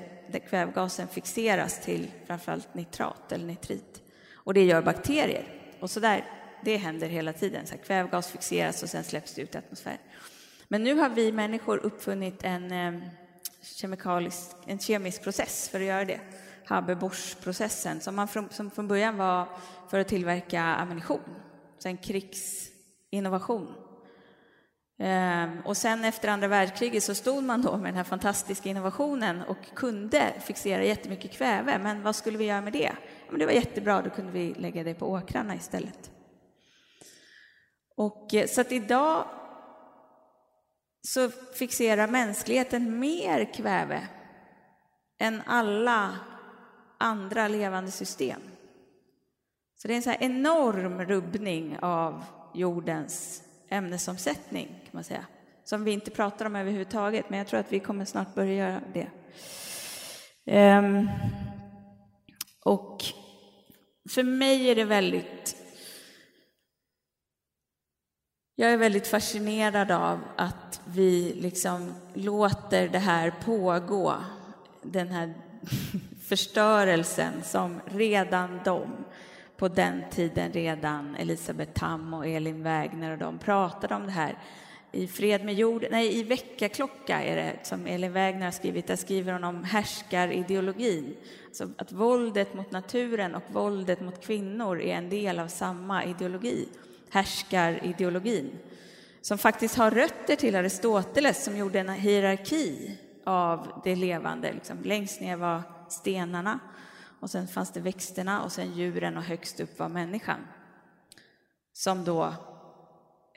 [0.49, 4.01] kvävgasen fixeras till framförallt nitrat eller nitrit.
[4.33, 5.43] Och det gör bakterier.
[5.79, 6.25] Och så där
[6.63, 7.65] det händer hela tiden.
[7.65, 9.97] Så här, kvävgas fixeras och sen släpps det ut i atmosfären.
[10.67, 13.09] Men nu har vi människor uppfunnit en, en
[14.79, 16.19] kemisk process för att göra det.
[16.65, 19.47] Haber-Bosch-processen som, från, som från början var
[19.89, 21.35] för att tillverka ammunition.
[21.77, 23.73] Så en krigsinnovation.
[25.01, 29.41] Ehm, och sen efter andra världskriget så stod man då med den här fantastiska innovationen
[29.41, 31.79] och kunde fixera jättemycket kväve.
[31.79, 32.91] Men vad skulle vi göra med det?
[33.29, 36.11] Men det var jättebra, då kunde vi lägga det på åkrarna istället.
[37.95, 39.25] Och, eh, så att idag
[41.01, 44.07] så fixerar mänskligheten mer kväve
[45.19, 46.19] än alla
[46.97, 48.41] andra levande system.
[49.75, 55.25] Så det är en så enorm rubbning av jordens ämnesomsättning, kan man säga,
[55.63, 58.81] som vi inte pratar om överhuvudtaget, men jag tror att vi kommer snart börja göra
[58.93, 59.09] det.
[60.77, 61.09] Um,
[62.65, 63.03] och
[64.09, 65.55] för mig är det väldigt
[68.59, 74.15] jag är väldigt fascinerad av att vi liksom låter det här pågå,
[74.81, 75.33] den här
[76.27, 79.05] förstörelsen som redan de,
[79.59, 84.37] på den tiden redan Elisabeth Tam och Elin Wägner och de pratade om det här
[84.91, 88.95] i Fred med jorden, nej i Väckarklocka är det som Elin Wägner har skrivit, där
[88.95, 91.15] skriver hon om härskarideologin.
[91.47, 96.67] Alltså att våldet mot naturen och våldet mot kvinnor är en del av samma ideologi
[97.09, 98.51] härskarideologin
[99.21, 104.53] som faktiskt har rötter till Aristoteles som gjorde en hierarki av det levande.
[104.53, 106.59] Liksom, längst ner var stenarna
[107.19, 110.39] och sen fanns det växterna och sen djuren och högst upp var människan
[111.73, 112.23] som då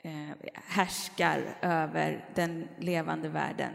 [0.03, 3.73] eh, härskar över den levande världen.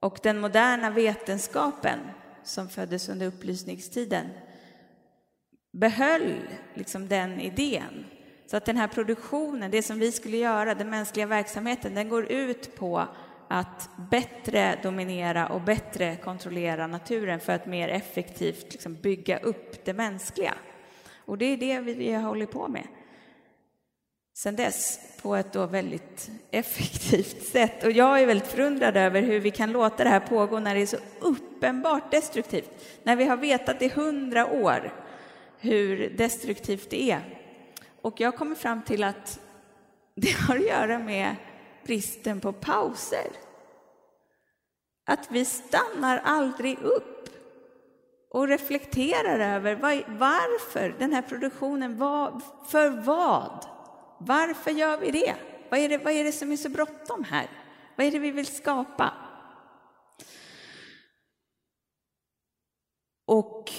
[0.00, 1.98] Och den moderna vetenskapen
[2.42, 4.26] som föddes under upplysningstiden
[5.72, 6.40] behöll
[6.74, 8.04] liksom den idén
[8.46, 12.32] så att den här produktionen, det som vi skulle göra, den mänskliga verksamheten, den går
[12.32, 13.08] ut på
[13.48, 19.92] att bättre dominera och bättre kontrollera naturen för att mer effektivt liksom bygga upp det
[19.92, 20.54] mänskliga.
[21.16, 22.86] Och det är det vi har hållit på med
[24.34, 27.84] sen dess på ett då väldigt effektivt sätt.
[27.84, 30.82] Och jag är väldigt förundrad över hur vi kan låta det här pågå när det
[30.82, 32.70] är så uppenbart destruktivt.
[33.02, 34.92] När vi har vetat i hundra år
[35.58, 37.38] hur destruktivt det är.
[38.00, 39.40] Och jag kommer fram till att
[40.14, 41.36] det har att göra med
[41.84, 43.30] bristen på pauser.
[45.06, 47.28] Att vi stannar aldrig upp
[48.30, 49.74] och reflekterar över
[50.18, 53.66] varför den här produktionen, var, för vad?
[54.18, 55.34] Varför gör vi det?
[55.68, 57.50] Vad är det, vad är det som är så bråttom här?
[57.96, 59.12] Vad är det vi vill skapa?
[63.26, 63.70] Och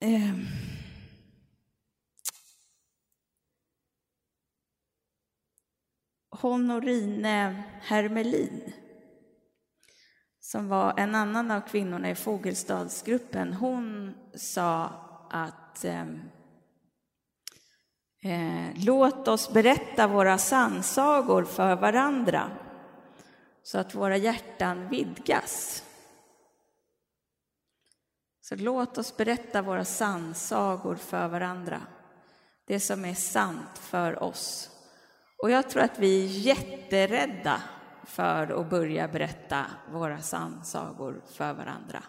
[0.00, 0.61] eh,
[6.42, 8.72] Honorine Hermelin
[10.52, 14.90] som var en annan av kvinnorna i Fogelstadsgruppen, hon sa
[15.30, 16.20] att ehm,
[18.22, 22.50] eh, låt oss berätta våra sannsagor för varandra
[23.62, 25.84] så att våra hjärtan vidgas.
[28.40, 31.80] Så låt oss berätta våra sannsagor för varandra,
[32.64, 34.71] det som är sant för oss.
[35.42, 37.62] Och jag tror att vi är jätterädda
[38.04, 42.02] för att börja berätta våra sannsagor för varandra.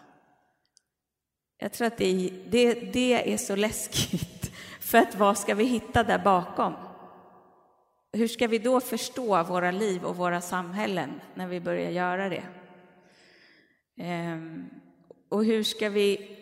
[1.58, 6.02] Jag tror att det, det, det är så läskigt, för att vad ska vi hitta
[6.02, 6.74] där bakom?
[8.12, 12.44] Hur ska vi då förstå våra liv och våra samhällen när vi börjar göra det?
[13.96, 14.70] Ehm,
[15.28, 16.36] och hur ska vi,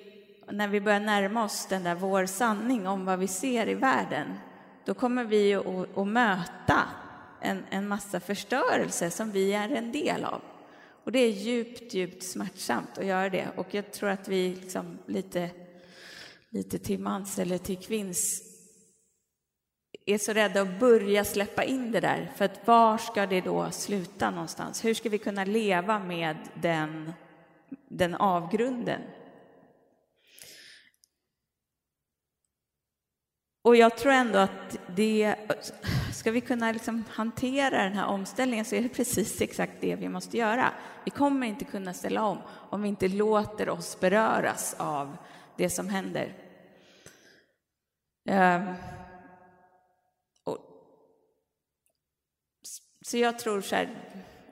[0.51, 4.39] när vi börjar närma oss den där vår sanning om vad vi ser i världen,
[4.85, 6.89] då kommer vi att, att möta
[7.41, 10.41] en, en massa förstörelse som vi är en del av.
[11.05, 13.49] Och det är djupt, djupt smärtsamt att göra det.
[13.57, 15.51] Och jag tror att vi liksom lite,
[16.49, 18.43] lite till mans eller till kvinns
[20.07, 22.33] är så rädda att börja släppa in det där.
[22.37, 24.85] För att var ska det då sluta någonstans?
[24.85, 27.13] Hur ska vi kunna leva med den,
[27.89, 29.01] den avgrunden?
[33.63, 35.37] Och jag tror ändå att det,
[36.13, 40.09] ska vi kunna liksom hantera den här omställningen så är det precis exakt det vi
[40.09, 40.73] måste göra.
[41.05, 45.17] Vi kommer inte kunna ställa om om vi inte låter oss beröras av
[45.57, 46.35] det som händer.
[48.29, 48.75] Ehm,
[53.05, 53.89] så jag tror så här,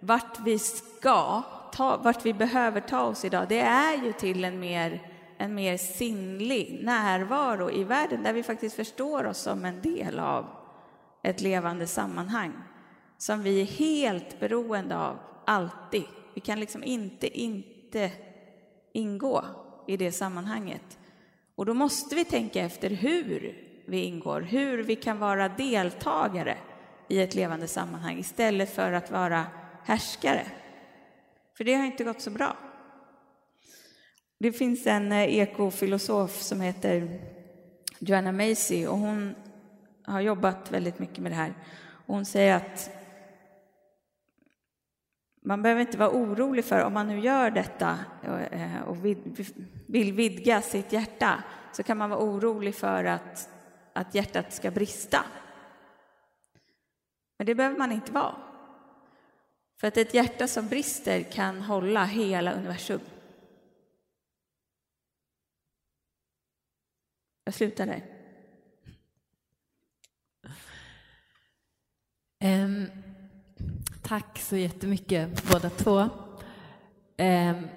[0.00, 1.42] vart vi ska
[1.72, 5.09] ta, vart vi behöver ta oss idag, det är ju till en mer
[5.40, 10.46] en mer sinnlig närvaro i världen där vi faktiskt förstår oss som en del av
[11.22, 12.52] ett levande sammanhang
[13.18, 16.04] som vi är helt beroende av, alltid.
[16.34, 18.10] Vi kan liksom inte inte
[18.92, 19.44] ingå
[19.86, 20.98] i det sammanhanget.
[21.54, 26.58] Och då måste vi tänka efter hur vi ingår, hur vi kan vara deltagare
[27.08, 29.46] i ett levande sammanhang istället för att vara
[29.84, 30.46] härskare.
[31.56, 32.56] För det har inte gått så bra.
[34.42, 37.20] Det finns en eh, ekofilosof som heter
[37.98, 39.34] Joanna Macy och hon
[40.02, 41.54] har jobbat väldigt mycket med det här.
[42.06, 42.90] Och hon säger att
[45.42, 47.98] man behöver inte vara orolig för om man nu gör detta
[48.52, 49.04] eh, och
[49.86, 53.48] vill vidga sitt hjärta så kan man vara orolig för att,
[53.92, 55.24] att hjärtat ska brista.
[57.38, 58.34] Men det behöver man inte vara.
[59.80, 63.00] För att ett hjärta som brister kan hålla hela universum.
[67.50, 68.02] Jag slutar där.
[72.64, 72.86] Um,
[74.02, 76.00] tack så jättemycket båda två.
[77.18, 77.68] Um,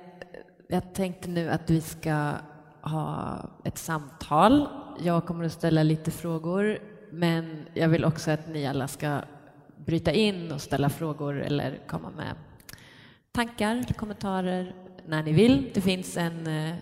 [0.67, 2.33] jag tänkte nu att vi ska
[2.81, 4.67] ha ett samtal.
[4.99, 6.79] Jag kommer att ställa lite frågor,
[7.11, 9.21] men jag vill också att ni alla ska
[9.77, 12.35] bryta in och ställa frågor eller komma med
[13.31, 15.71] tankar eller kommentarer när ni vill.
[15.73, 16.75] Det finns en eh,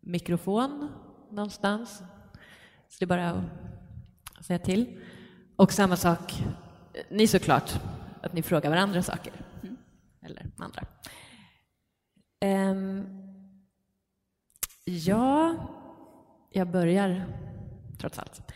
[0.00, 0.88] mikrofon
[1.30, 2.02] någonstans.
[2.88, 3.30] Så det är bara
[4.38, 5.00] att säga till.
[5.56, 6.44] Och samma sak,
[7.10, 7.80] ni såklart,
[8.22, 9.32] att ni frågar varandra saker.
[9.62, 9.76] Mm.
[10.22, 10.82] Eller andra.
[12.44, 13.06] Um,
[14.84, 15.54] ja,
[16.50, 17.24] jag börjar
[17.98, 18.52] trots allt.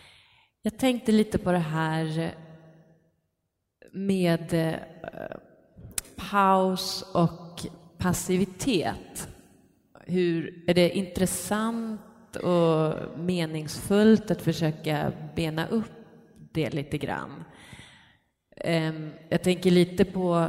[0.63, 2.35] Jag tänkte lite på det här
[3.93, 5.37] med eh,
[6.17, 7.67] paus och
[7.99, 9.29] passivitet.
[10.07, 12.01] Hur, är det intressant
[12.37, 15.93] och meningsfullt att försöka bena upp
[16.53, 17.45] det lite grann.
[18.57, 20.49] Ehm, jag tänker lite på,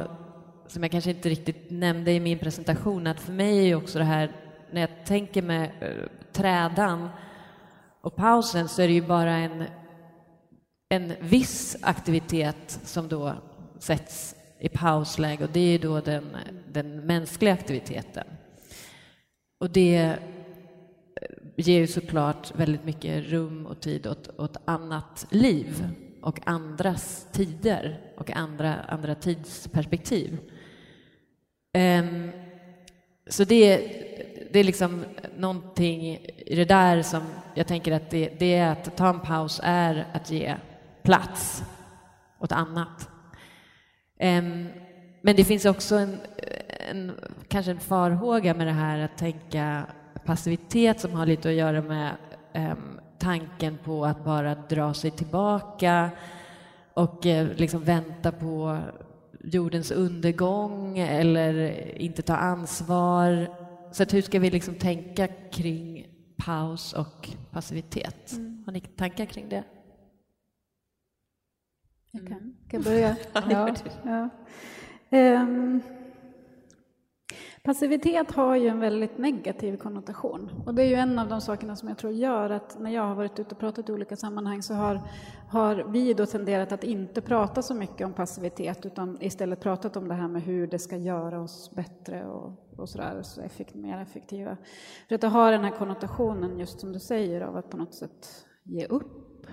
[0.67, 4.05] som jag kanske inte riktigt nämnde i min presentation, att för mig är också det
[4.05, 4.31] här,
[4.71, 7.09] när jag tänker med eh, trädan
[8.01, 9.63] och pausen så är det ju bara en,
[10.89, 13.33] en viss aktivitet som då
[13.79, 16.37] sätts i pausläge och det är då den,
[16.71, 18.27] den mänskliga aktiviteten.
[19.59, 20.17] Och det
[21.55, 25.87] ger ju såklart väldigt mycket rum och tid åt, åt annat liv
[26.21, 30.37] och andras tider och andra, andra tidsperspektiv.
[31.73, 32.31] Um,
[33.27, 33.77] så det,
[34.51, 35.05] det är liksom
[35.37, 37.21] någonting i det där som
[37.55, 40.55] jag tänker att det, det är att ta en paus är att ge
[41.03, 41.63] plats
[42.39, 43.09] åt annat.
[44.19, 44.67] Um,
[45.21, 46.17] men det finns också en,
[46.89, 47.11] en,
[47.47, 49.85] kanske en farhåga med det här att tänka
[50.25, 52.15] passivitet som har lite att göra med
[52.55, 56.11] um, tanken på att bara dra sig tillbaka
[56.93, 58.79] och uh, liksom vänta på
[59.43, 63.47] jordens undergång eller inte ta ansvar.
[63.91, 66.07] Så hur ska vi liksom tänka kring
[66.37, 68.31] paus och passivitet?
[68.31, 68.63] Mm.
[68.65, 69.63] Har ni tankar kring det?
[72.11, 73.15] Jag kan, kan jag börja?
[73.49, 74.29] ja, ja.
[75.41, 75.81] Um,
[77.63, 80.51] passivitet har ju en väldigt negativ konnotation.
[80.65, 83.01] Och det är ju en av de sakerna som jag tror gör att när jag
[83.01, 85.01] har varit ute och pratat i olika sammanhang så har,
[85.49, 90.07] har vi då tenderat att inte prata så mycket om passivitet utan istället pratat om
[90.07, 93.97] det här med hur det ska göra oss bättre och, och sådär, så effekt, mer
[93.97, 94.57] effektiva.
[95.07, 97.93] För att det har den här konnotationen, just som du säger, av att på något
[97.93, 99.47] sätt ge upp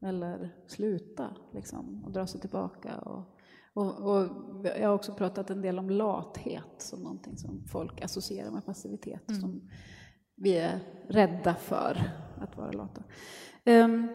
[0.00, 2.98] eller sluta liksom, och dra sig tillbaka.
[2.98, 3.37] Och,
[3.78, 4.28] och, och,
[4.64, 9.28] jag har också pratat en del om lathet som någonting som folk associerar med passivitet.
[9.28, 9.40] Mm.
[9.40, 9.70] Som
[10.36, 12.02] vi är rädda för
[12.40, 13.02] att vara lata.
[13.66, 14.08] Um,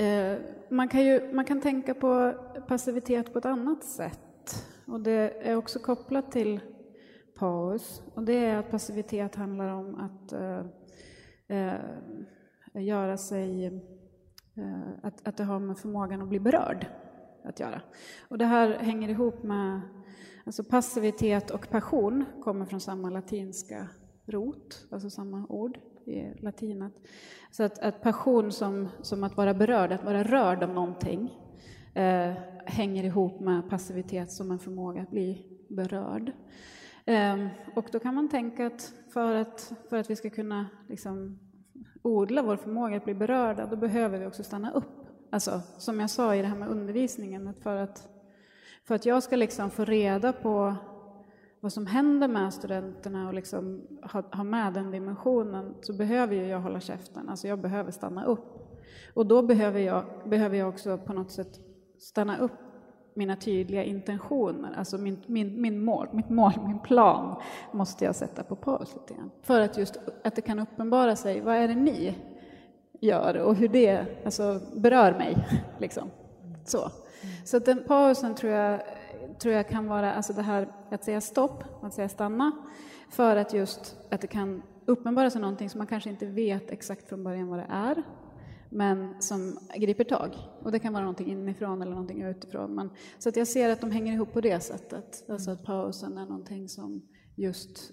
[0.00, 0.38] uh,
[0.70, 2.32] man, kan ju, man kan tänka på
[2.68, 4.64] passivitet på ett annat sätt.
[4.86, 6.60] Och det är också kopplat till
[7.38, 8.02] paus.
[8.14, 10.66] Och det är att passivitet handlar om att uh,
[11.56, 13.66] uh, göra sig...
[15.02, 16.86] att, att det har med förmågan att bli berörd
[17.44, 17.80] att göra.
[18.28, 19.80] Och det här hänger ihop med
[20.44, 23.88] alltså passivitet och passion kommer från samma latinska
[24.26, 26.92] rot, alltså samma ord i latinet.
[27.50, 31.38] Så att, att passion som, som att vara berörd, att vara rörd av någonting
[31.94, 32.32] eh,
[32.66, 36.32] hänger ihop med passivitet som en förmåga att bli berörd.
[37.04, 41.38] Eh, och då kan man tänka att för att, för att vi ska kunna liksom,
[42.02, 44.97] odla vår förmåga att bli berörda, då behöver vi också stanna upp
[45.30, 48.08] Alltså, som jag sa i det här med undervisningen, att för att,
[48.84, 50.74] för att jag ska liksom få reda på
[51.60, 56.60] vad som händer med studenterna och liksom ha, ha med den dimensionen så behöver jag
[56.60, 58.54] hålla käften, alltså jag behöver stanna upp.
[59.14, 61.60] Och då behöver jag, behöver jag också på något sätt
[61.98, 62.52] stanna upp
[63.14, 68.42] mina tydliga intentioner, alltså min, min, min mål, mitt mål, min plan måste jag sätta
[68.42, 69.30] på paus lite grann.
[69.42, 72.14] För att just att det kan uppenbara sig, vad är det ni
[73.00, 75.36] gör och hur det alltså, berör mig.
[75.78, 76.10] Liksom.
[76.64, 76.90] Så,
[77.44, 78.80] så den pausen tror jag,
[79.38, 82.52] tror jag kan vara alltså det här att säga stopp, att säga stanna,
[83.10, 87.08] för att just att det kan uppenbara sig någonting som man kanske inte vet exakt
[87.08, 88.02] från början vad det är,
[88.70, 90.30] men som griper tag.
[90.62, 92.74] Och det kan vara någonting inifrån eller någonting utifrån.
[92.74, 96.18] Men, så att jag ser att de hänger ihop på det sättet, alltså att pausen
[96.18, 97.02] är någonting som
[97.36, 97.92] just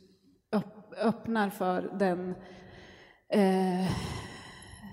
[1.01, 2.35] öppnar för den
[3.29, 3.91] eh,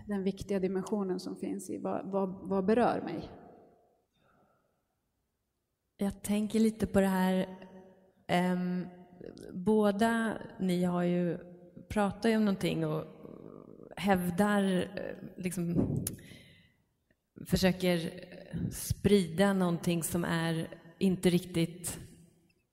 [0.06, 3.30] den viktiga dimensionen som finns i vad, vad, vad berör mig.
[5.96, 7.58] Jag tänker lite på det här,
[8.52, 8.86] um,
[9.52, 11.38] båda ni har ju
[11.88, 13.04] pratat om någonting och
[13.96, 14.88] hävdar,
[15.36, 15.74] liksom,
[17.46, 18.10] försöker
[18.70, 21.98] sprida någonting som är inte riktigt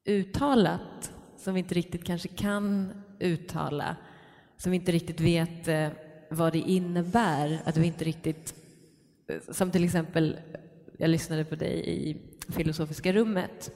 [0.05, 3.95] uttalat, som vi inte riktigt kanske kan uttala,
[4.57, 5.89] som vi inte riktigt vet eh,
[6.29, 8.55] vad det innebär att du inte riktigt...
[9.51, 10.37] Som till exempel,
[10.97, 12.17] jag lyssnade på dig i
[12.51, 13.71] filosofiska rummet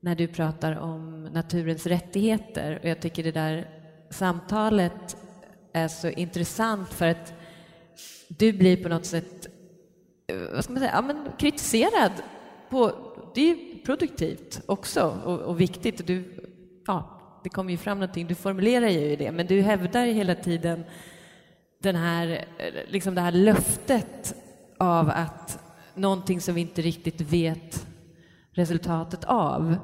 [0.00, 3.68] när du pratar om naturens rättigheter och jag tycker det där
[4.10, 5.16] samtalet
[5.72, 7.34] är så intressant för att
[8.28, 9.48] du blir på något sätt
[10.26, 12.12] eh, vad ska man säga, ja, men kritiserad.
[12.70, 12.92] På,
[13.34, 16.06] det är produktivt också och, och viktigt.
[16.06, 16.24] Du,
[16.86, 20.84] ja, det kommer ju fram någonting, du formulerar ju det, men du hävdar hela tiden
[21.82, 22.44] den här,
[22.88, 24.34] liksom det här löftet
[24.78, 25.58] av att
[25.94, 27.86] någonting som vi inte riktigt vet
[28.52, 29.76] resultatet av.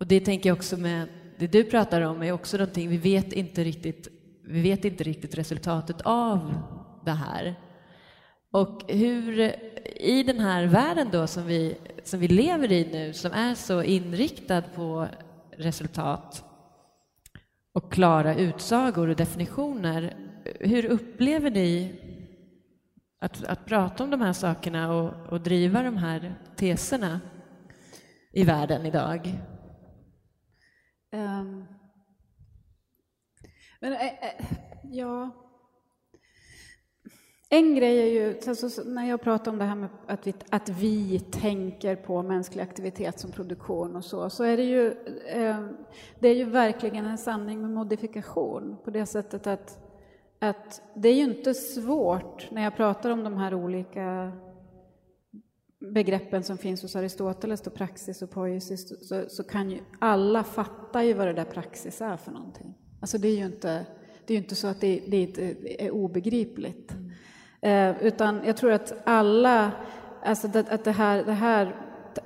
[0.00, 1.08] Och det tänker jag också med
[1.38, 4.08] det du pratar om är också någonting vi vet inte riktigt,
[4.44, 6.54] vi vet inte riktigt resultatet av
[7.04, 7.54] det här.
[8.50, 9.54] Och hur
[9.96, 13.82] i den här världen då som vi, som vi lever i nu, som är så
[13.82, 15.08] inriktad på
[15.56, 16.44] resultat
[17.72, 20.16] och klara utsagor och definitioner,
[20.60, 21.94] hur upplever ni
[23.18, 27.20] att, att prata om de här sakerna och, och driva de här teserna
[28.32, 29.38] i världen idag?
[31.12, 31.64] Um,
[33.80, 34.44] men, äh, äh,
[34.82, 35.30] ja...
[37.48, 40.68] En grej är ju, alltså, när jag pratar om det här med att vi, att
[40.68, 44.90] vi tänker på mänsklig aktivitet som produktion och så, så är det ju,
[45.26, 45.66] eh,
[46.18, 49.78] det är ju verkligen en sanning med modifikation på det sättet att,
[50.50, 54.32] att det är ju inte svårt när jag pratar om de här olika
[55.92, 61.04] begreppen som finns hos Aristoteles, då praxis och poesis, så, så kan ju alla fatta
[61.04, 62.74] ju vad det där praxis är för någonting.
[63.00, 63.86] Alltså det är ju inte,
[64.26, 65.38] det är inte så att det, det
[65.78, 66.92] är obegripligt.
[66.92, 67.96] Mm.
[67.96, 69.72] Eh, utan jag tror att alla,
[70.22, 71.76] alltså det, att det här, det här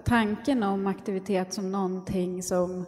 [0.05, 2.85] tanken om aktivitet som någonting som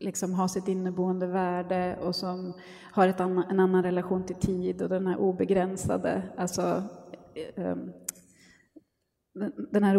[0.00, 2.52] liksom har sitt inneboende värde och som
[2.92, 6.82] har ett annan, en annan relation till tid och den här obegränsade, alltså
[7.34, 7.92] eh, ehm,
[9.70, 9.96] den här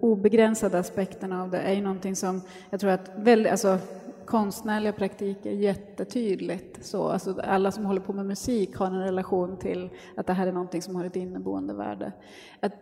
[0.00, 3.78] obegränsade aspekten av det är ju någonting som jag tror att väldigt, alltså,
[4.26, 7.08] konstnärliga praktiker jättetydligt så.
[7.08, 10.52] Alltså alla som håller på med musik har en relation till att det här är
[10.52, 12.12] någonting som har ett inneboende värde.
[12.60, 12.72] Att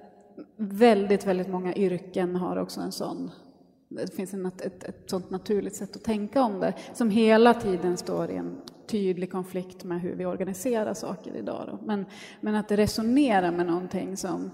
[0.56, 3.30] väldigt, väldigt många yrken har också en sån
[3.88, 7.54] det finns en, ett, ett, ett sånt naturligt sätt att tänka om det som hela
[7.54, 11.64] tiden står i en tydlig konflikt med hur vi organiserar saker idag.
[11.66, 11.86] Då.
[11.86, 12.06] Men,
[12.40, 14.50] men att det resonerar med någonting som,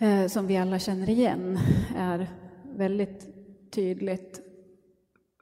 [0.00, 1.58] eh, som vi alla känner igen
[1.96, 2.30] är
[2.76, 3.26] väldigt
[3.70, 4.40] tydligt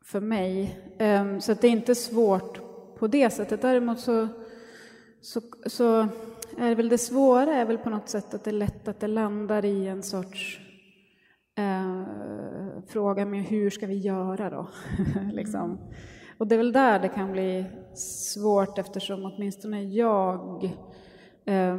[0.04, 0.78] för mig.
[0.98, 2.60] Eh, så det är inte svårt
[2.98, 3.62] på det sättet.
[3.62, 4.28] Däremot så,
[5.20, 6.08] så, så
[6.58, 9.06] är väl det svåra är väl på något sätt att det är lätt att det
[9.06, 10.60] landar i en sorts
[11.60, 14.68] eh, fråga med hur ska vi göra då?
[15.32, 15.78] liksom.
[16.38, 20.64] Och det är väl där det kan bli svårt eftersom åtminstone jag
[21.44, 21.76] eh,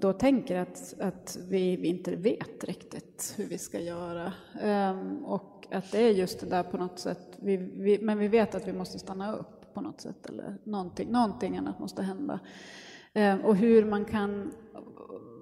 [0.00, 4.32] då tänker att, att vi, vi, inte vet riktigt hur vi ska göra.
[4.62, 8.28] Eh, och att det är just det där på något sätt, vi, vi, men vi
[8.28, 12.40] vet att vi måste stanna upp på något sätt eller någonting, någonting annat måste hända.
[13.12, 14.52] Eh, och hur man kan,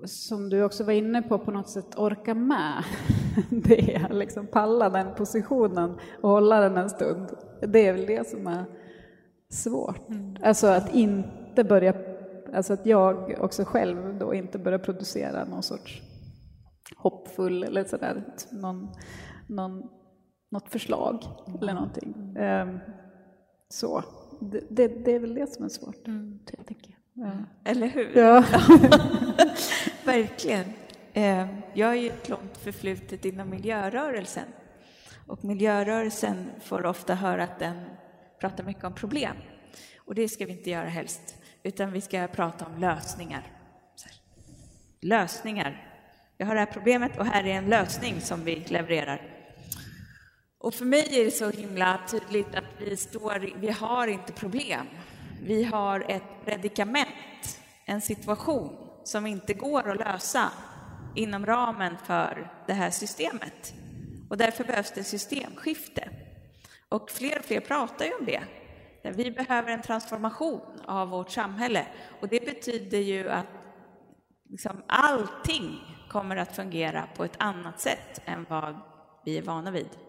[0.04, 2.84] som du också var inne på, på något sätt orka med
[3.50, 7.28] det, liksom palla den positionen och hålla den en stund.
[7.60, 8.64] Det är väl det som är
[9.50, 10.08] svårt.
[10.08, 10.36] Mm.
[10.42, 11.94] Alltså att inte börja,
[12.54, 16.02] alltså att jag också själv då inte börjar producera någon sorts
[16.96, 18.88] hoppfull eller sådär, någon,
[19.48, 19.82] någon
[20.50, 21.58] något förslag mm.
[21.62, 22.36] eller någonting.
[22.38, 22.78] Um,
[23.68, 24.04] så
[24.40, 26.38] det, det, det, är väl det som är svårt, mm.
[26.58, 26.97] jag tänker.
[27.20, 27.32] Ja.
[27.64, 28.16] Eller hur?
[28.16, 28.44] Ja.
[30.04, 30.64] Verkligen.
[31.12, 34.44] Ehm, jag har ju ett långt förflutet inom miljörörelsen
[35.26, 37.84] och miljörörelsen får ofta höra att den
[38.40, 39.36] pratar mycket om problem.
[39.96, 43.52] Och det ska vi inte göra helst, utan vi ska prata om lösningar.
[45.00, 45.94] Lösningar.
[46.38, 49.22] Vi har det här problemet och här är en lösning som vi levererar.
[50.58, 54.86] Och för mig är det så himla tydligt att vi, står, vi har inte problem.
[55.42, 60.50] Vi har ett predikament, en situation som inte går att lösa
[61.14, 63.74] inom ramen för det här systemet.
[64.30, 66.08] Och därför behövs det systemskifte.
[66.88, 68.42] Och fler och fler pratar ju om det.
[69.02, 71.86] Vi behöver en transformation av vårt samhälle.
[72.20, 73.46] Och det betyder ju att
[74.48, 75.80] liksom allting
[76.10, 78.80] kommer att fungera på ett annat sätt än vad
[79.24, 80.07] vi är vana vid.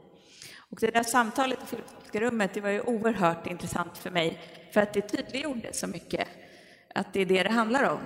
[0.71, 4.39] Och det där samtalet i filosofiska rummet det var ju oerhört intressant för mig
[4.73, 6.27] för att det tydliggjorde så mycket
[6.95, 7.99] att det är det det handlar om.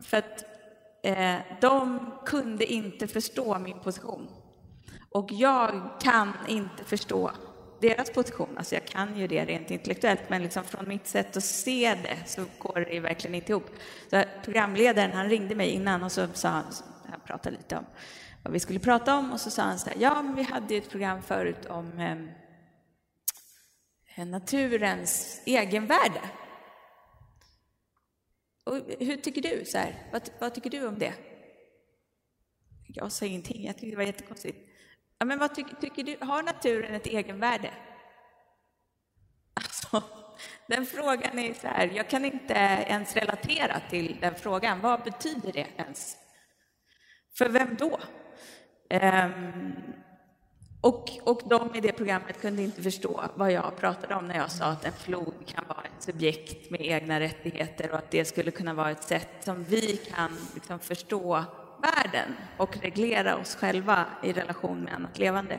[0.00, 0.44] För att
[1.02, 4.28] eh, de kunde inte förstå min position.
[5.10, 7.30] Och jag kan inte förstå
[7.80, 8.58] deras position.
[8.58, 12.18] Alltså jag kan ju det rent intellektuellt, men liksom från mitt sätt att se det
[12.26, 13.70] så går det verkligen inte ihop.
[14.10, 16.64] Så programledaren han ringde mig innan och så sa han,
[17.10, 17.84] han pratade lite om
[18.44, 20.74] vad vi skulle prata om och så sa han så här, ja men vi hade
[20.74, 22.30] ju ett program förut om ehm,
[24.14, 26.20] eh, naturens egenvärde.
[28.64, 29.64] Och hur tycker du?
[29.64, 31.14] Så här, vad, vad, tycker du om det?
[32.88, 34.58] Jag sa ingenting, jag tyckte det var jättekonstigt.
[35.18, 36.16] Ja, men vad tycker, tycker du?
[36.20, 37.70] Har naturen ett egenvärde?
[39.54, 40.02] Alltså,
[40.66, 42.54] den frågan är så här, jag kan inte
[42.88, 44.80] ens relatera till den frågan.
[44.80, 46.16] Vad betyder det ens?
[47.38, 48.00] För vem då?
[48.90, 49.72] Um,
[50.80, 54.50] och, och de i det programmet kunde inte förstå vad jag pratade om när jag
[54.50, 58.50] sa att en flod kan vara ett subjekt med egna rättigheter och att det skulle
[58.50, 61.44] kunna vara ett sätt som vi kan liksom förstå
[61.82, 65.58] världen och reglera oss själva i relation med annat levande.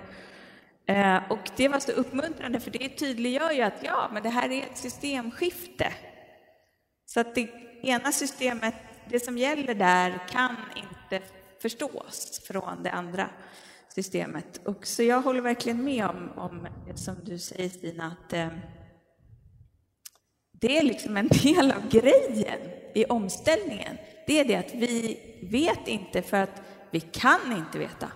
[0.87, 4.51] Ehm, och det var så uppmuntrande för det tydliggör ju att ja, men det här
[4.51, 5.93] är ett systemskifte.
[7.05, 7.49] Så att det
[7.81, 8.75] ena systemet,
[9.09, 11.25] det som gäller där, kan inte
[11.65, 13.29] förstås från det andra
[13.87, 14.61] systemet.
[14.65, 18.47] Och så jag håller verkligen med om, om som du säger Stina, att eh,
[20.51, 22.59] det är liksom en del av grejen
[22.95, 23.97] i omställningen,
[24.27, 25.19] det är det att vi
[25.51, 26.61] vet inte för att
[26.91, 28.11] vi kan inte veta.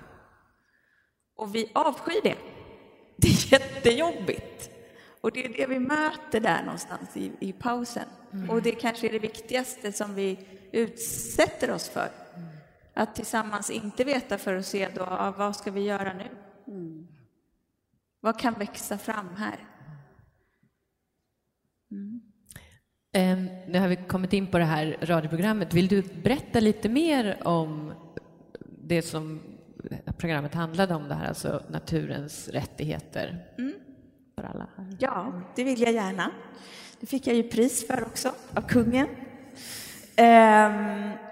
[1.36, 2.38] Och vi avskyr det.
[3.18, 4.70] Det är jättejobbigt.
[5.22, 8.08] Och det är det vi möter där någonstans i, i pausen.
[8.34, 8.50] Mm.
[8.50, 10.40] Och det kanske är det viktigaste som vi
[10.72, 12.10] utsätter oss för.
[13.00, 16.28] Att tillsammans inte veta för att se då, ah, vad ska vi göra nu?
[16.68, 17.08] Mm.
[18.20, 19.58] Vad kan växa fram här?
[21.92, 22.22] Mm.
[23.18, 25.74] Um, nu har vi kommit in på det här radioprogrammet.
[25.74, 27.94] Vill du berätta lite mer om
[28.64, 29.42] det som
[30.18, 33.74] programmet handlade om, det här, alltså naturens rättigheter mm.
[34.36, 34.68] för alla?
[35.00, 36.32] Ja, det vill jag gärna.
[37.00, 39.08] Det fick jag ju pris för också, av kungen.
[40.18, 41.29] Um,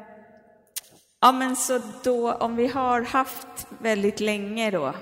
[1.21, 4.93] ja, men så då, om vi har haft väldigt länge då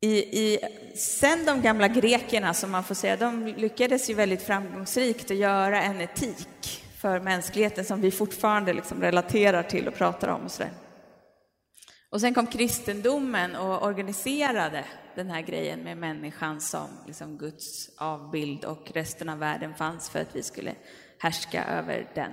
[0.00, 0.58] i, i,
[0.96, 5.82] sen de gamla grekerna, som man får säga, de lyckades ju väldigt framgångsrikt att göra
[5.82, 10.44] en etik för mänskligheten som vi fortfarande liksom relaterar till och pratar om.
[10.44, 10.62] Och, så
[12.10, 14.84] och sen kom kristendomen och organiserade
[15.14, 20.20] den här grejen med människan som liksom Guds avbild och resten av världen fanns för
[20.20, 20.74] att vi skulle
[21.18, 22.32] härska över den.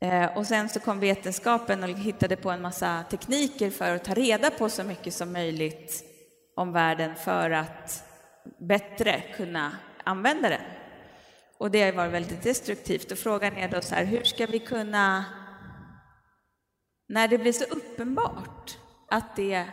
[0.00, 4.14] Eh, och sen så kom vetenskapen och hittade på en massa tekniker för att ta
[4.14, 6.04] reda på så mycket som möjligt
[6.56, 8.04] om världen för att
[8.58, 9.72] bättre kunna
[10.04, 10.62] använda den.
[11.58, 13.12] Och det har varit väldigt destruktivt.
[13.12, 15.24] Och frågan är då så här, hur ska vi kunna,
[17.08, 18.78] när det blir så uppenbart
[19.08, 19.66] att det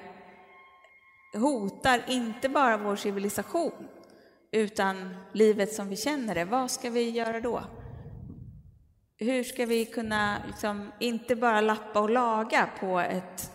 [1.34, 3.88] hotar inte bara vår civilisation,
[4.52, 7.64] utan livet som vi känner det, vad ska vi göra då?
[9.18, 13.52] Hur ska vi kunna, liksom, inte bara lappa och laga på ett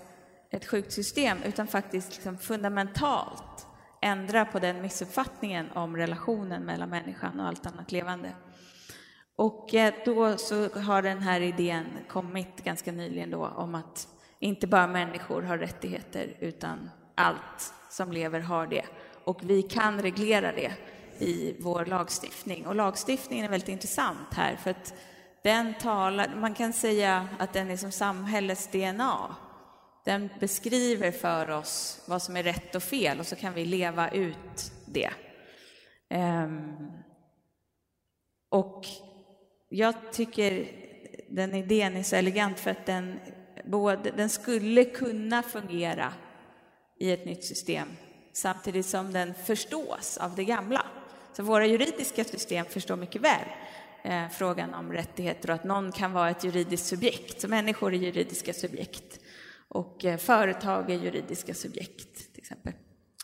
[0.52, 3.66] ett sjukt system utan faktiskt liksom fundamentalt
[4.02, 8.32] ändra på den missuppfattningen om relationen mellan människan och allt annat levande.
[9.36, 14.08] Och eh, då så har den här idén kommit ganska nyligen då om att
[14.38, 18.84] inte bara människor har rättigheter utan allt som lever har det.
[19.24, 20.72] Och vi kan reglera det
[21.18, 22.66] i vår lagstiftning.
[22.66, 24.94] Och lagstiftningen är väldigt intressant här för att
[25.42, 29.36] den talar, man kan säga att den är som samhällets DNA.
[30.04, 34.10] Den beskriver för oss vad som är rätt och fel och så kan vi leva
[34.10, 35.10] ut det.
[36.14, 36.92] Um,
[38.50, 38.86] och
[39.68, 40.68] jag tycker
[41.28, 43.20] den idén är så elegant för att den,
[43.64, 46.12] både, den skulle kunna fungera
[46.98, 47.88] i ett nytt system
[48.32, 50.86] samtidigt som den förstås av det gamla.
[51.32, 53.48] Så våra juridiska system förstår mycket väl
[54.02, 57.40] eh, frågan om rättigheter och att någon kan vara ett juridiskt subjekt.
[57.40, 59.20] Så människor är juridiska subjekt.
[59.68, 62.72] Och eh, företag är juridiska subjekt, till exempel.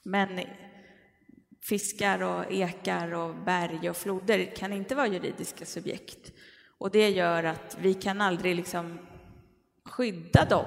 [0.03, 0.41] Men
[1.68, 6.33] fiskar och ekar och berg och floder kan inte vara juridiska subjekt.
[6.79, 8.99] Och det gör att vi kan aldrig liksom
[9.85, 10.66] skydda dem,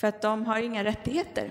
[0.00, 1.50] för att de har inga rättigheter.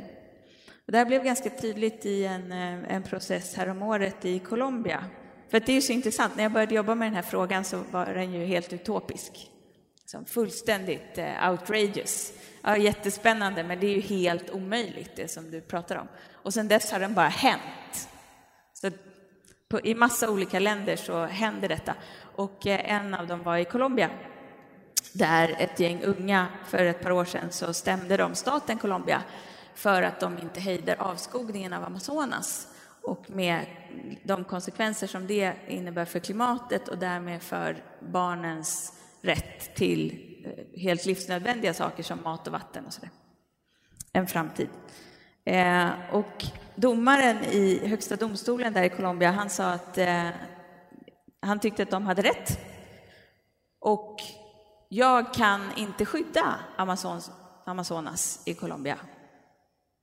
[0.85, 5.05] Och det här blev ganska tydligt i en, eh, en process häromåret i Colombia.
[5.49, 7.83] För det är ju så intressant, när jag började jobba med den här frågan så
[7.91, 9.51] var den ju helt utopisk.
[10.05, 12.33] Som fullständigt eh, outrageous.
[12.61, 16.07] Ja, jättespännande, men det är ju helt omöjligt det som du pratar om.
[16.33, 18.09] Och sen dess har den bara hänt.
[18.73, 18.91] Så
[19.67, 21.95] på, I massa olika länder så händer detta.
[22.35, 24.09] Och eh, en av dem var i Colombia,
[25.13, 29.23] där ett gäng unga för ett par år sedan så stämde de staten Colombia
[29.75, 32.67] för att de inte hejdar avskogningen av Amazonas
[33.05, 33.65] och med
[34.23, 41.05] de konsekvenser som det innebär för klimatet och därmed för barnens rätt till eh, helt
[41.05, 43.09] livsnödvändiga saker som mat och vatten och sådär.
[44.13, 44.69] En framtid.
[45.45, 46.45] Eh, och
[46.75, 50.29] domaren i Högsta domstolen där i Colombia, han sa att eh,
[51.41, 52.59] han tyckte att de hade rätt.
[53.79, 54.17] Och
[54.89, 57.31] jag kan inte skydda Amazons,
[57.65, 58.97] Amazonas i Colombia.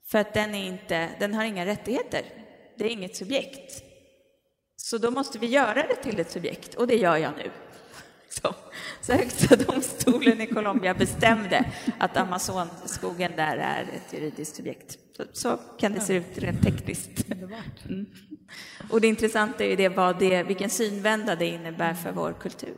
[0.07, 2.42] För att den, är inte, den har inga rättigheter.
[2.77, 3.83] Det är inget subjekt.
[4.77, 7.51] Så då måste vi göra det till ett subjekt, och det gör jag nu.
[8.29, 8.55] Så,
[9.01, 11.65] så Högsta domstolen i Colombia bestämde
[11.99, 14.99] att Amazonskogen där är ett juridiskt subjekt.
[15.17, 17.31] Så, så kan det se ut rent tekniskt.
[17.31, 18.07] Mm.
[18.91, 22.77] Och det intressanta är ju det, vad det, vilken synvända det innebär för vår kultur.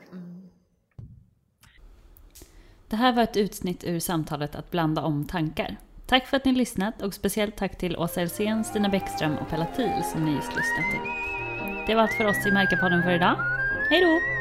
[2.88, 5.76] Det här var ett utsnitt ur samtalet Att blanda om tankar.
[6.14, 9.66] Tack för att ni lyssnat och speciellt tack till Åsa Elsén, Stina Bäckström och Pella
[9.76, 11.10] Thiel som ni just lyssnat till.
[11.86, 13.36] Det var allt för oss i Märkapodden för idag.
[13.90, 14.33] Hej då!